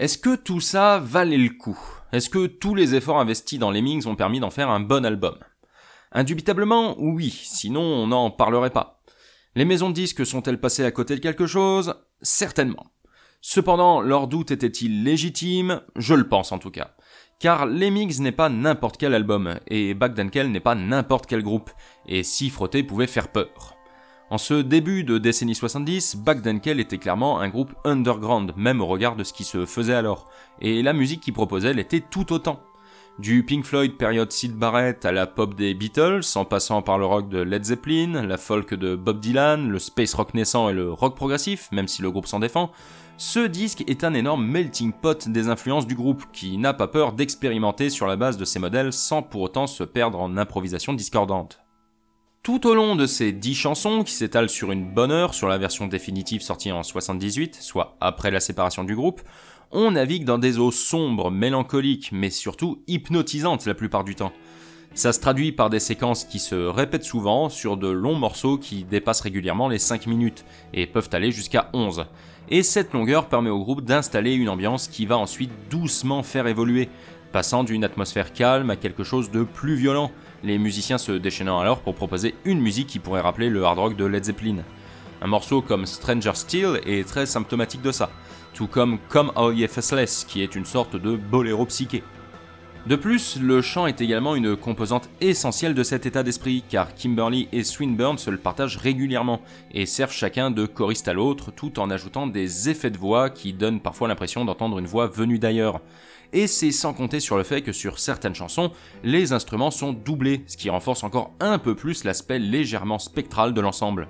Est-ce 0.06 0.20
que 0.20 0.36
tout 0.36 0.60
ça 0.60 1.00
valait 1.00 1.36
le 1.36 1.50
coup? 1.50 1.80
Est-ce 2.12 2.30
que 2.30 2.46
tous 2.46 2.76
les 2.76 2.94
efforts 2.94 3.20
investis 3.20 3.58
dans 3.58 3.72
Lemmings 3.72 4.06
ont 4.06 4.15
permis 4.15 4.39
d'en 4.39 4.52
faire 4.52 4.70
un 4.70 4.80
bon 4.80 5.04
album? 5.04 5.36
Indubitablement, 6.12 6.96
oui, 7.00 7.32
sinon 7.32 7.82
on 7.82 8.06
n'en 8.06 8.30
parlerait 8.30 8.70
pas. 8.70 9.02
Les 9.56 9.65
maisons 9.65 9.89
de 9.89 9.96
disques 9.96 10.24
sont-elles 10.24 10.60
passées 10.60 10.86
à 10.86 10.91
côté 10.91 11.15
de 11.15 11.22
quelque 11.22 11.48
chose? 11.48 11.96
Certainement. 12.22 12.86
Cependant, 13.41 14.00
leur 14.00 14.28
doute 14.28 14.52
était-il 14.52 15.04
légitime? 15.04 15.82
Je 15.96 16.13
le 16.13 16.30
pense 16.30 16.52
en 16.52 16.60
tout 16.60 16.70
cas. 16.70 16.91
Car 17.39 17.65
Lemmings 17.65 18.22
n'est 18.22 18.32
pas 18.32 18.50
n'importe 18.50 18.98
quel 18.98 19.15
album, 19.15 19.56
et 19.65 19.96
Bagdankel 19.96 20.52
n'est 20.52 20.60
pas 20.60 20.76
n'importe 20.76 21.26
quel 21.26 21.41
groupe, 21.41 21.72
et 22.08 22.22
si 22.22 22.52
frotter 22.52 22.84
pouvait 22.84 23.08
faire 23.08 23.30
peur. 23.30 23.75
En 24.32 24.40
ce 24.40 24.56
début 24.56 25.04
de 25.04 25.20
décennie 25.20 25.54
70, 25.54 26.18
Bagdankel 26.18 26.80
était 26.80 26.98
clairement 26.98 27.40
un 27.40 27.48
groupe 27.48 27.76
underground, 27.84 28.54
même 28.58 28.82
au 28.82 28.88
regard 28.88 29.16
de 29.16 29.24
ce 29.24 29.34
qui 29.34 29.44
se 29.44 29.68
faisait 29.68 29.94
alors, 29.94 30.28
et 30.60 30.82
la 30.82 30.94
musique 30.94 31.22
qu'il 31.22 31.34
proposait 31.34 31.74
l'était 31.74 32.02
tout 32.02 32.34
autant. 32.34 32.60
Du 33.20 33.46
Pink 33.46 33.64
Floyd 33.64 33.98
période 33.98 34.32
Sid 34.32 34.56
Barrett 34.56 35.06
à 35.06 35.12
la 35.12 35.28
pop 35.28 35.54
des 35.54 35.76
Beatles, 35.76 36.24
en 36.36 36.44
passant 36.44 36.82
par 36.82 36.98
le 36.98 37.06
rock 37.06 37.30
de 37.30 37.38
Led 37.38 37.64
Zeppelin, 37.64 38.26
la 38.26 38.38
folk 38.38 38.74
de 38.74 38.96
Bob 38.96 39.20
Dylan, 39.20 39.70
le 39.70 39.80
space 39.80 40.16
rock 40.16 40.34
naissant 40.34 40.70
et 40.70 40.74
le 40.74 40.92
rock 40.92 41.16
progressif, 41.16 41.70
même 41.72 41.88
si 41.88 42.02
le 42.02 42.10
groupe 42.10 42.28
s'en 42.28 42.40
défend, 42.40 42.72
ce 43.18 43.40
disque 43.40 43.84
est 43.88 44.04
un 44.04 44.16
énorme 44.16 44.46
melting 44.46 44.92
pot 44.92 45.30
des 45.30 45.50
influences 45.50 45.88
du 45.88 45.96
groupe, 45.96 46.26
qui 46.34 46.58
n'a 46.58 46.74
pas 46.74 46.88
peur 46.88 47.14
d'expérimenter 47.14 47.92
sur 47.92 48.08
la 48.08 48.18
base 48.18 48.38
de 48.38 48.44
ces 48.44 48.60
modèles 48.60 48.92
sans 48.92 49.22
pour 49.22 49.42
autant 49.42 49.68
se 49.68 49.84
perdre 49.84 50.20
en 50.20 50.36
improvisation 50.36 50.94
discordante. 50.94 51.64
Tout 52.45 52.67
au 52.67 52.75
long 52.75 52.95
de 52.95 53.08
ces 53.08 53.31
dix 53.31 53.55
chansons, 53.55 54.03
qui 54.03 54.13
s'étalent 54.13 54.51
sur 54.51 54.71
une 54.71 54.86
bonne 54.86 55.10
heure 55.10 55.34
sur 55.34 55.47
la 55.47 55.58
version 55.58 55.88
définitive 55.88 56.43
sortie 56.43 56.71
en 56.71 56.84
78, 56.84 57.58
soit 57.60 57.97
après 57.99 58.29
la 58.29 58.39
séparation 58.39 58.84
du 58.84 58.95
groupe, 58.95 59.23
on 59.71 59.89
navigue 59.89 60.25
dans 60.25 60.38
des 60.38 60.60
eaux 60.60 60.69
sombres, 60.69 61.31
mélancoliques, 61.31 62.12
mais 62.12 62.29
surtout 62.29 62.84
hypnotisantes 62.86 63.65
la 63.65 63.73
plupart 63.73 64.03
du 64.03 64.13
temps. 64.13 64.31
Ça 64.93 65.12
se 65.12 65.19
traduit 65.19 65.53
par 65.53 65.71
des 65.71 65.79
séquences 65.79 66.23
qui 66.23 66.38
se 66.38 66.53
répètent 66.53 67.03
souvent 67.03 67.49
sur 67.49 67.77
de 67.77 67.88
longs 67.88 68.13
morceaux 68.13 68.60
qui 68.60 68.84
dépassent 68.84 69.21
régulièrement 69.21 69.67
les 69.67 69.79
5 69.79 70.05
minutes 70.05 70.45
et 70.71 70.86
peuvent 70.86 71.10
aller 71.13 71.31
jusqu'à 71.31 71.71
11. 71.73 72.05
Et 72.49 72.62
cette 72.62 72.93
longueur 72.93 73.27
permet 73.27 73.49
au 73.49 73.63
groupe 73.63 73.81
d'installer 73.81 74.36
une 74.36 74.49
ambiance 74.49 74.88
qui 74.88 75.08
va 75.08 75.17
ensuite 75.17 75.49
doucement 75.71 76.21
faire 76.21 76.45
évoluer, 76.45 76.89
passant 77.31 77.63
d'une 77.63 77.84
atmosphère 77.84 78.34
calme 78.34 78.69
à 78.69 78.75
quelque 78.75 79.03
chose 79.03 79.31
de 79.31 79.41
plus 79.41 79.73
violent, 79.73 80.12
les 80.45 80.58
musiciens 80.60 80.97
se 80.97 81.12
déchaînant 81.12 81.60
alors 81.60 81.81
pour 81.81 81.95
proposer 81.95 82.36
une 82.45 82.62
musique 82.62 82.88
qui 82.88 82.99
pourrait 82.99 83.21
rappeler 83.21 83.49
le 83.49 83.65
hard 83.65 83.79
rock 83.79 83.95
de 83.97 84.05
Led 84.05 84.23
Zeppelin. 84.23 84.58
Un 85.21 85.27
morceau 85.27 85.62
comme 85.62 85.86
Stranger 85.86 86.36
Still 86.36 86.79
est 86.86 87.08
très 87.08 87.25
symptomatique 87.25 87.81
de 87.81 87.91
ça, 87.91 88.12
tout 88.53 88.67
comme 88.67 88.99
Come 89.10 89.31
Faceless, 89.67 90.23
qui 90.27 90.43
est 90.43 90.55
une 90.55 90.65
sorte 90.65 90.95
de 90.95 91.15
boléro 91.15 91.65
psyché. 91.65 92.03
De 92.86 92.95
plus, 92.95 93.39
le 93.41 93.63
chant 93.63 93.88
est 93.88 93.99
également 93.99 94.36
une 94.36 94.55
composante 94.55 95.10
essentielle 95.19 95.73
de 95.73 95.81
cet 95.81 96.05
état 96.05 96.21
d'esprit, 96.21 96.63
car 96.69 96.93
Kimberly 96.93 97.49
et 97.51 97.63
Swinburne 97.63 98.19
se 98.19 98.29
le 98.29 98.38
partagent 98.38 98.77
régulièrement, 98.77 99.41
et 99.71 99.88
servent 99.88 100.13
chacun 100.13 100.51
de 100.51 100.67
choriste 100.67 101.08
à 101.08 101.13
l'autre, 101.13 101.51
tout 101.51 101.79
en 101.79 101.89
ajoutant 101.89 102.27
des 102.27 102.69
effets 102.69 102.91
de 102.91 102.99
voix 102.99 103.31
qui 103.31 103.53
donnent 103.53 103.79
parfois 103.79 104.08
l'impression 104.08 104.45
d'entendre 104.45 104.77
une 104.77 104.86
voix 104.86 105.08
venue 105.08 105.39
d'ailleurs. 105.39 105.81
Et 106.36 106.48
c'est 106.48 106.71
sans 106.71 106.93
compter 106.93 107.21
sur 107.21 107.38
le 107.38 107.43
fait 107.43 107.62
que 107.62 107.71
sur 107.71 107.98
certaines 107.98 108.36
chansons, 108.36 108.74
les 109.06 109.32
instruments 109.32 109.71
sont 109.71 109.93
doublés, 109.93 110.43
ce 110.48 110.58
qui 110.58 110.69
renforce 110.69 111.06
encore 111.06 111.32
un 111.39 111.58
peu 111.58 111.76
plus 111.76 112.04
l'aspect 112.04 112.39
légèrement 112.39 113.00
spectral 113.00 113.54
de 113.54 113.62
l'ensemble. 113.62 114.10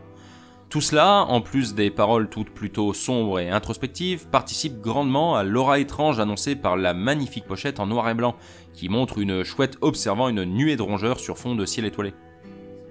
Tout 0.69 0.81
cela, 0.81 1.27
en 1.29 1.41
plus 1.41 1.75
des 1.75 1.91
paroles 1.91 2.27
toutes 2.27 2.49
plutôt 2.49 2.95
sombres 2.95 3.39
et 3.39 3.51
introspectives, 3.51 4.25
participe 4.27 4.81
grandement 4.81 5.35
à 5.35 5.43
l'aura 5.43 5.77
étrange 5.77 6.19
annoncée 6.19 6.55
par 6.55 6.77
la 6.77 6.95
magnifique 6.95 7.45
pochette 7.45 7.79
en 7.79 7.85
noir 7.85 8.09
et 8.09 8.15
blanc, 8.15 8.35
qui 8.73 8.89
montre 8.89 9.19
une 9.19 9.43
chouette 9.43 9.77
observant 9.81 10.27
une 10.27 10.45
nuée 10.45 10.77
de 10.77 10.81
rongeurs 10.81 11.19
sur 11.19 11.37
fond 11.37 11.53
de 11.53 11.67
ciel 11.67 11.85
étoilé. 11.85 12.15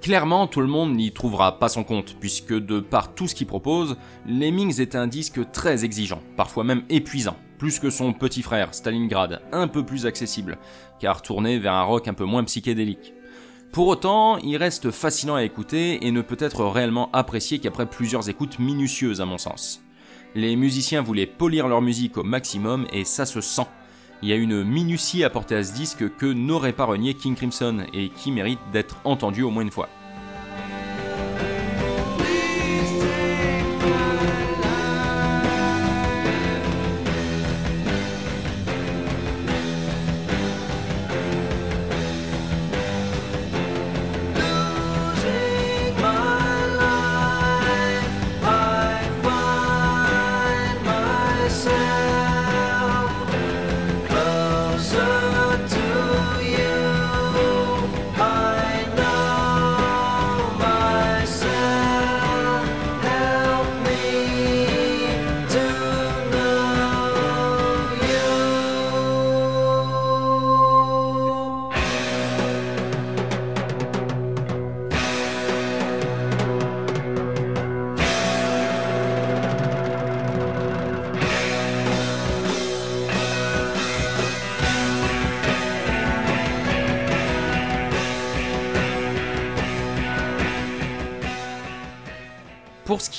Clairement, 0.01 0.47
tout 0.47 0.61
le 0.61 0.69
monde 0.69 0.95
n'y 0.95 1.13
trouvera 1.13 1.59
pas 1.59 1.69
son 1.69 1.83
compte, 1.83 2.17
puisque 2.21 2.55
de 2.55 2.79
par 2.79 3.17
tout 3.17 3.27
ce 3.27 3.35
qu'il 3.35 3.49
propose, 3.49 3.97
Lemmings 4.29 4.81
est 4.81 4.95
un 4.95 5.09
disque 5.09 5.41
très 5.51 5.85
exigeant, 5.85 6.23
parfois 6.37 6.63
même 6.63 6.85
épuisant, 6.89 7.37
plus 7.59 7.79
que 7.79 7.91
son 7.91 8.13
petit 8.13 8.43
frère, 8.43 8.75
Stalingrad, 8.75 9.43
un 9.53 9.69
peu 9.69 9.85
plus 9.85 10.07
accessible, 10.07 10.59
car 11.01 11.23
tourné 11.23 11.59
vers 11.59 11.75
un 11.75 11.83
rock 11.83 12.09
un 12.09 12.15
peu 12.15 12.25
moins 12.25 12.45
psychédélique. 12.45 13.15
Pour 13.73 13.89
autant, 13.89 14.39
il 14.39 14.57
reste 14.57 14.91
fascinant 14.91 15.35
à 15.35 15.43
écouter 15.43 16.07
et 16.07 16.13
ne 16.13 16.23
peut 16.23 16.37
être 16.39 16.65
réellement 16.65 17.11
apprécié 17.13 17.59
qu'après 17.59 17.87
plusieurs 17.87 18.29
écoutes 18.29 18.59
minutieuses 18.59 19.21
à 19.21 19.25
mon 19.25 19.39
sens. 19.39 19.83
Les 20.37 20.55
musiciens 20.57 21.03
voulaient 21.03 21.27
polir 21.27 21.69
leur 21.69 21.83
musique 21.83 22.17
au 22.17 22.23
maximum 22.23 22.87
et 22.93 23.05
ça 23.05 23.27
se 23.27 23.41
sent. 23.41 23.67
Il 24.23 24.29
y 24.29 24.33
a 24.33 24.37
une 24.37 24.63
minutie 24.63 25.25
apportée 25.25 25.57
à 25.57 25.65
ce 25.65 25.75
disque 25.75 26.17
que 26.17 26.27
n'aurait 26.27 26.73
pas 26.73 26.85
renié 26.85 27.15
King 27.15 27.35
Crimson 27.35 27.85
et 27.93 28.11
qui 28.11 28.33
mérite 28.33 28.61
d'être 28.73 29.01
entendu 29.05 29.43
au 29.43 29.51
moins 29.51 29.63
une 29.63 29.71
fois. 29.71 29.89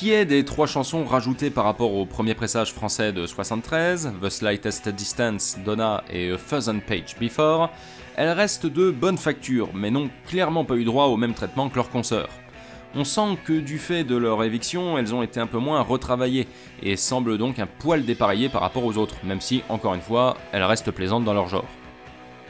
Des 0.06 0.46
trois 0.46 0.68
chansons 0.68 1.04
rajoutées 1.04 1.50
par 1.50 1.64
rapport 1.64 1.92
au 1.96 2.06
premier 2.06 2.36
pressage 2.36 2.72
français 2.72 3.12
de 3.12 3.26
73, 3.26 4.14
The 4.22 4.30
Slightest 4.30 4.90
Distance, 4.90 5.58
Donna 5.66 6.04
et 6.14 6.32
A 6.32 6.38
Thousand 6.38 6.80
Page 6.80 7.16
Before, 7.20 7.72
elles 8.16 8.30
restent 8.30 8.68
de 8.68 8.92
bonne 8.92 9.18
facture, 9.18 9.70
mais 9.74 9.90
n'ont 9.90 10.12
clairement 10.28 10.64
pas 10.64 10.76
eu 10.76 10.84
droit 10.84 11.06
au 11.06 11.18
même 11.18 11.34
traitement 11.34 11.70
que 11.70 11.76
leurs 11.76 11.90
consoeurs. 11.90 12.30
On 12.94 13.04
sent 13.04 13.40
que 13.46 13.54
du 13.54 13.80
fait 13.80 14.04
de 14.04 14.16
leur 14.16 14.44
éviction, 14.44 15.00
elles 15.00 15.16
ont 15.16 15.24
été 15.24 15.40
un 15.40 15.48
peu 15.48 15.58
moins 15.58 15.82
retravaillées, 15.82 16.48
et 16.84 16.98
semblent 16.98 17.40
donc 17.40 17.58
un 17.58 17.68
poil 17.68 18.06
dépareillées 18.06 18.50
par 18.50 18.62
rapport 18.62 18.86
aux 18.86 18.98
autres, 18.98 19.16
même 19.24 19.42
si, 19.42 19.64
encore 19.70 19.96
une 19.96 20.02
fois, 20.02 20.38
elles 20.52 20.64
restent 20.64 20.92
plaisantes 20.92 21.24
dans 21.24 21.34
leur 21.34 21.48
genre. 21.48 21.66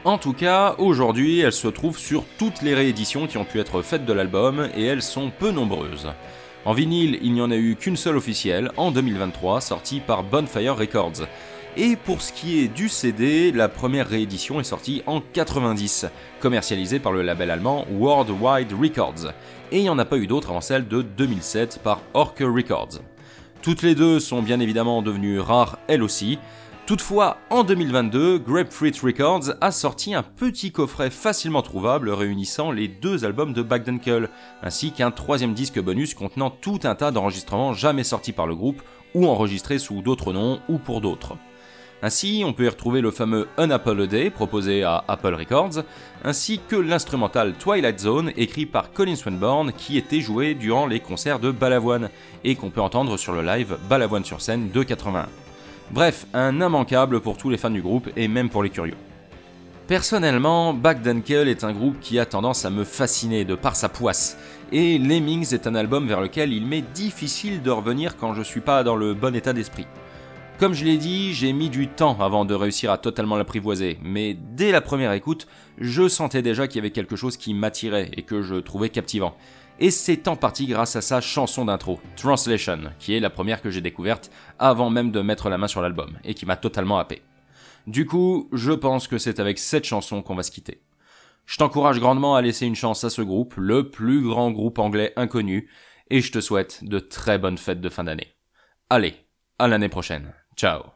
En 0.04 0.18
tout 0.18 0.34
cas, 0.34 0.76
aujourd'hui, 0.78 1.40
elles 1.40 1.54
se 1.54 1.70
trouvent 1.70 1.98
sur 1.98 2.26
toutes 2.38 2.62
les 2.62 2.76
rééditions 2.76 3.28
qui 3.28 3.38
ont 3.38 3.46
pu 3.46 3.62
être 3.62 3.82
faites 3.82 4.06
de 4.06 4.14
l'album, 4.14 4.68
et 4.76 4.84
elles 4.84 5.02
sont 5.02 5.32
peu 5.32 5.52
nombreuses. 5.52 6.10
En 6.66 6.74
vinyle, 6.74 7.20
il 7.22 7.34
n'y 7.34 7.42
en 7.42 7.52
a 7.52 7.56
eu 7.56 7.76
qu'une 7.76 7.96
seule 7.96 8.18
officielle, 8.18 8.72
en 8.76 8.90
2023, 8.90 9.62
sortie 9.62 10.00
par 10.00 10.24
Bonfire 10.24 10.76
Records. 10.76 11.28
Et 11.78 11.96
pour 11.96 12.24
ce 12.24 12.34
qui 12.34 12.60
est 12.60 12.68
du 12.68 12.90
CD, 12.90 13.52
la 13.52 13.70
première 13.70 14.10
réédition 14.10 14.60
est 14.60 14.64
sortie 14.64 15.04
en 15.06 15.22
90, 15.22 16.08
commercialisée 16.40 16.98
par 16.98 17.12
le 17.12 17.22
label 17.22 17.52
allemand 17.52 17.86
Worldwide 17.92 18.74
Records. 18.74 19.32
Et 19.72 19.78
il 19.78 19.84
n'y 19.84 19.90
en 19.90 20.00
a 20.00 20.06
pas 20.06 20.18
eu 20.18 20.26
d'autre 20.26 20.50
avant 20.50 20.62
celle 20.62 20.88
de 20.88 21.04
2007 21.04 21.82
par 21.84 22.02
Orke 22.16 22.40
Records. 22.40 23.00
Toutes 23.62 23.84
les 23.84 23.94
deux 23.94 24.20
sont 24.20 24.42
bien 24.42 24.60
évidemment 24.60 25.04
devenues 25.04 25.40
rares 25.40 25.78
elles 25.88 26.02
aussi. 26.02 26.40
Toutefois, 26.86 27.38
en 27.50 27.64
2022, 27.64 28.38
Grapefruit 28.38 28.94
Records 29.02 29.56
a 29.60 29.72
sorti 29.72 30.14
un 30.14 30.22
petit 30.22 30.72
coffret 30.72 31.10
facilement 31.10 31.64
trouvable 31.64 32.12
réunissant 32.12 32.72
les 32.72 32.88
deux 32.88 33.26
albums 33.26 33.54
de 33.54 33.64
Bagdenkel, 33.64 34.30
ainsi 34.62 34.92
qu'un 34.92 35.10
troisième 35.10 35.56
disque 35.56 35.82
bonus 35.82 36.14
contenant 36.14 36.52
tout 36.52 36.80
un 36.84 36.94
tas 36.94 37.10
d'enregistrements 37.10 37.74
jamais 37.74 38.04
sortis 38.04 38.34
par 38.34 38.46
le 38.46 38.54
groupe 38.54 38.84
ou 39.16 39.26
enregistrés 39.26 39.80
sous 39.80 40.04
d'autres 40.04 40.32
noms 40.32 40.60
ou 40.70 40.78
pour 40.78 41.02
d'autres. 41.02 41.36
Ainsi, 42.04 42.44
on 42.46 42.54
peut 42.54 42.66
y 42.66 42.70
retrouver 42.70 43.02
le 43.02 43.10
fameux 43.10 43.48
Un 43.58 43.72
Apple 43.72 44.02
a 44.04 44.06
Day 44.06 44.30
proposé 44.30 44.84
à 44.84 45.04
Apple 45.08 45.34
Records, 45.34 45.84
ainsi 46.24 46.60
que 46.68 46.76
l'instrumental 46.76 47.56
Twilight 47.58 48.00
Zone 48.00 48.32
écrit 48.38 48.68
par 48.68 48.92
Colin 48.92 49.16
Swinburne 49.16 49.74
qui 49.74 49.98
était 49.98 50.22
joué 50.22 50.54
durant 50.54 50.86
les 50.86 51.00
concerts 51.00 51.40
de 51.40 51.50
Balavoine 51.50 52.12
et 52.44 52.54
qu'on 52.54 52.70
peut 52.70 52.82
entendre 52.82 53.18
sur 53.18 53.34
le 53.34 53.42
live 53.42 53.76
Balavoine 53.90 54.24
sur 54.24 54.40
scène 54.40 54.70
de 54.70 54.84
81. 54.84 55.45
Bref, 55.92 56.26
un 56.34 56.60
immanquable 56.62 57.22
pour 57.22 57.38
tous 57.38 57.50
les 57.50 57.58
fans 57.58 57.70
du 57.70 57.82
groupe 57.82 58.10
et 58.16 58.28
même 58.28 58.50
pour 58.50 58.64
les 58.64 58.70
curieux. 58.70 58.96
Personnellement, 59.88 60.74
Back 60.74 60.98
est 61.06 61.64
un 61.64 61.72
groupe 61.72 62.00
qui 62.00 62.18
a 62.18 62.26
tendance 62.26 62.66
à 62.66 62.72
me 62.72 62.84
fasciner 62.84 63.46
de 63.46 63.54
par 63.54 63.76
sa 63.76 63.88
poisse, 63.88 64.36
et 64.72 64.98
Lemmings 64.98 65.54
est 65.54 65.68
un 65.68 65.76
album 65.76 66.08
vers 66.08 66.22
lequel 66.22 66.54
il 66.54 66.66
m'est 66.66 66.82
difficile 66.82 67.62
de 67.62 67.70
revenir 67.70 68.18
quand 68.18 68.34
je 68.34 68.42
suis 68.42 68.62
pas 68.62 68.84
dans 68.84 68.96
le 68.96 69.14
bon 69.14 69.36
état 69.36 69.54
d'esprit. 69.54 69.86
Comme 70.58 70.74
je 70.74 70.86
l'ai 70.86 70.98
dit, 70.98 71.34
j'ai 71.34 71.54
mis 71.54 71.70
du 71.70 71.88
temps 71.88 72.18
avant 72.20 72.46
de 72.46 72.56
réussir 72.56 72.92
à 72.92 72.98
totalement 72.98 73.38
l'apprivoiser, 73.38 74.00
mais 74.02 74.34
dès 74.34 74.72
la 74.72 74.82
première 74.82 75.12
écoute, 75.12 75.46
je 75.78 76.08
sentais 76.08 76.42
déjà 76.42 76.68
qu'il 76.68 76.78
y 76.78 76.80
avait 76.80 76.92
quelque 76.92 77.16
chose 77.16 77.38
qui 77.38 77.54
m'attirait 77.54 78.10
et 78.14 78.24
que 78.24 78.42
je 78.42 78.56
trouvais 78.56 78.90
captivant. 78.90 79.36
Et 79.80 79.92
c'est 79.92 80.28
en 80.30 80.38
partie 80.38 80.68
grâce 80.68 80.96
à 80.96 81.02
sa 81.02 81.20
chanson 81.20 81.66
d'intro, 81.66 82.00
Translation, 82.16 82.80
qui 82.98 83.14
est 83.14 83.20
la 83.20 83.30
première 83.30 83.62
que 83.62 83.70
j'ai 83.70 83.82
découverte 83.82 84.32
avant 84.58 84.90
même 84.90 85.12
de 85.12 85.22
mettre 85.22 85.50
la 85.50 85.58
main 85.58 85.68
sur 85.68 85.82
l'album, 85.82 86.18
et 86.24 86.34
qui 86.34 86.46
m'a 86.46 86.56
totalement 86.56 86.98
happé. 86.98 87.22
Du 87.86 88.06
coup, 88.06 88.50
je 88.54 88.72
pense 88.72 89.08
que 89.08 89.18
c'est 89.18 89.40
avec 89.40 89.60
cette 89.60 89.84
chanson 89.84 90.22
qu'on 90.22 90.36
va 90.36 90.44
se 90.44 90.52
quitter. 90.52 90.82
Je 91.46 91.58
t'encourage 91.58 92.00
grandement 92.00 92.36
à 92.36 92.42
laisser 92.42 92.66
une 92.66 92.76
chance 92.76 93.04
à 93.04 93.10
ce 93.10 93.22
groupe, 93.22 93.54
le 93.58 93.90
plus 93.90 94.24
grand 94.24 94.52
groupe 94.52 94.80
anglais 94.80 95.14
inconnu, 95.18 95.70
et 96.10 96.22
je 96.22 96.32
te 96.32 96.40
souhaite 96.40 96.84
de 96.84 97.00
très 97.00 97.38
bonnes 97.38 97.58
fêtes 97.58 97.82
de 97.82 97.90
fin 97.90 98.06
d'année. 98.06 98.34
Allez, 98.90 99.16
à 99.60 99.68
l'année 99.68 99.90
prochaine. 99.90 100.34
Ciao 100.56 100.95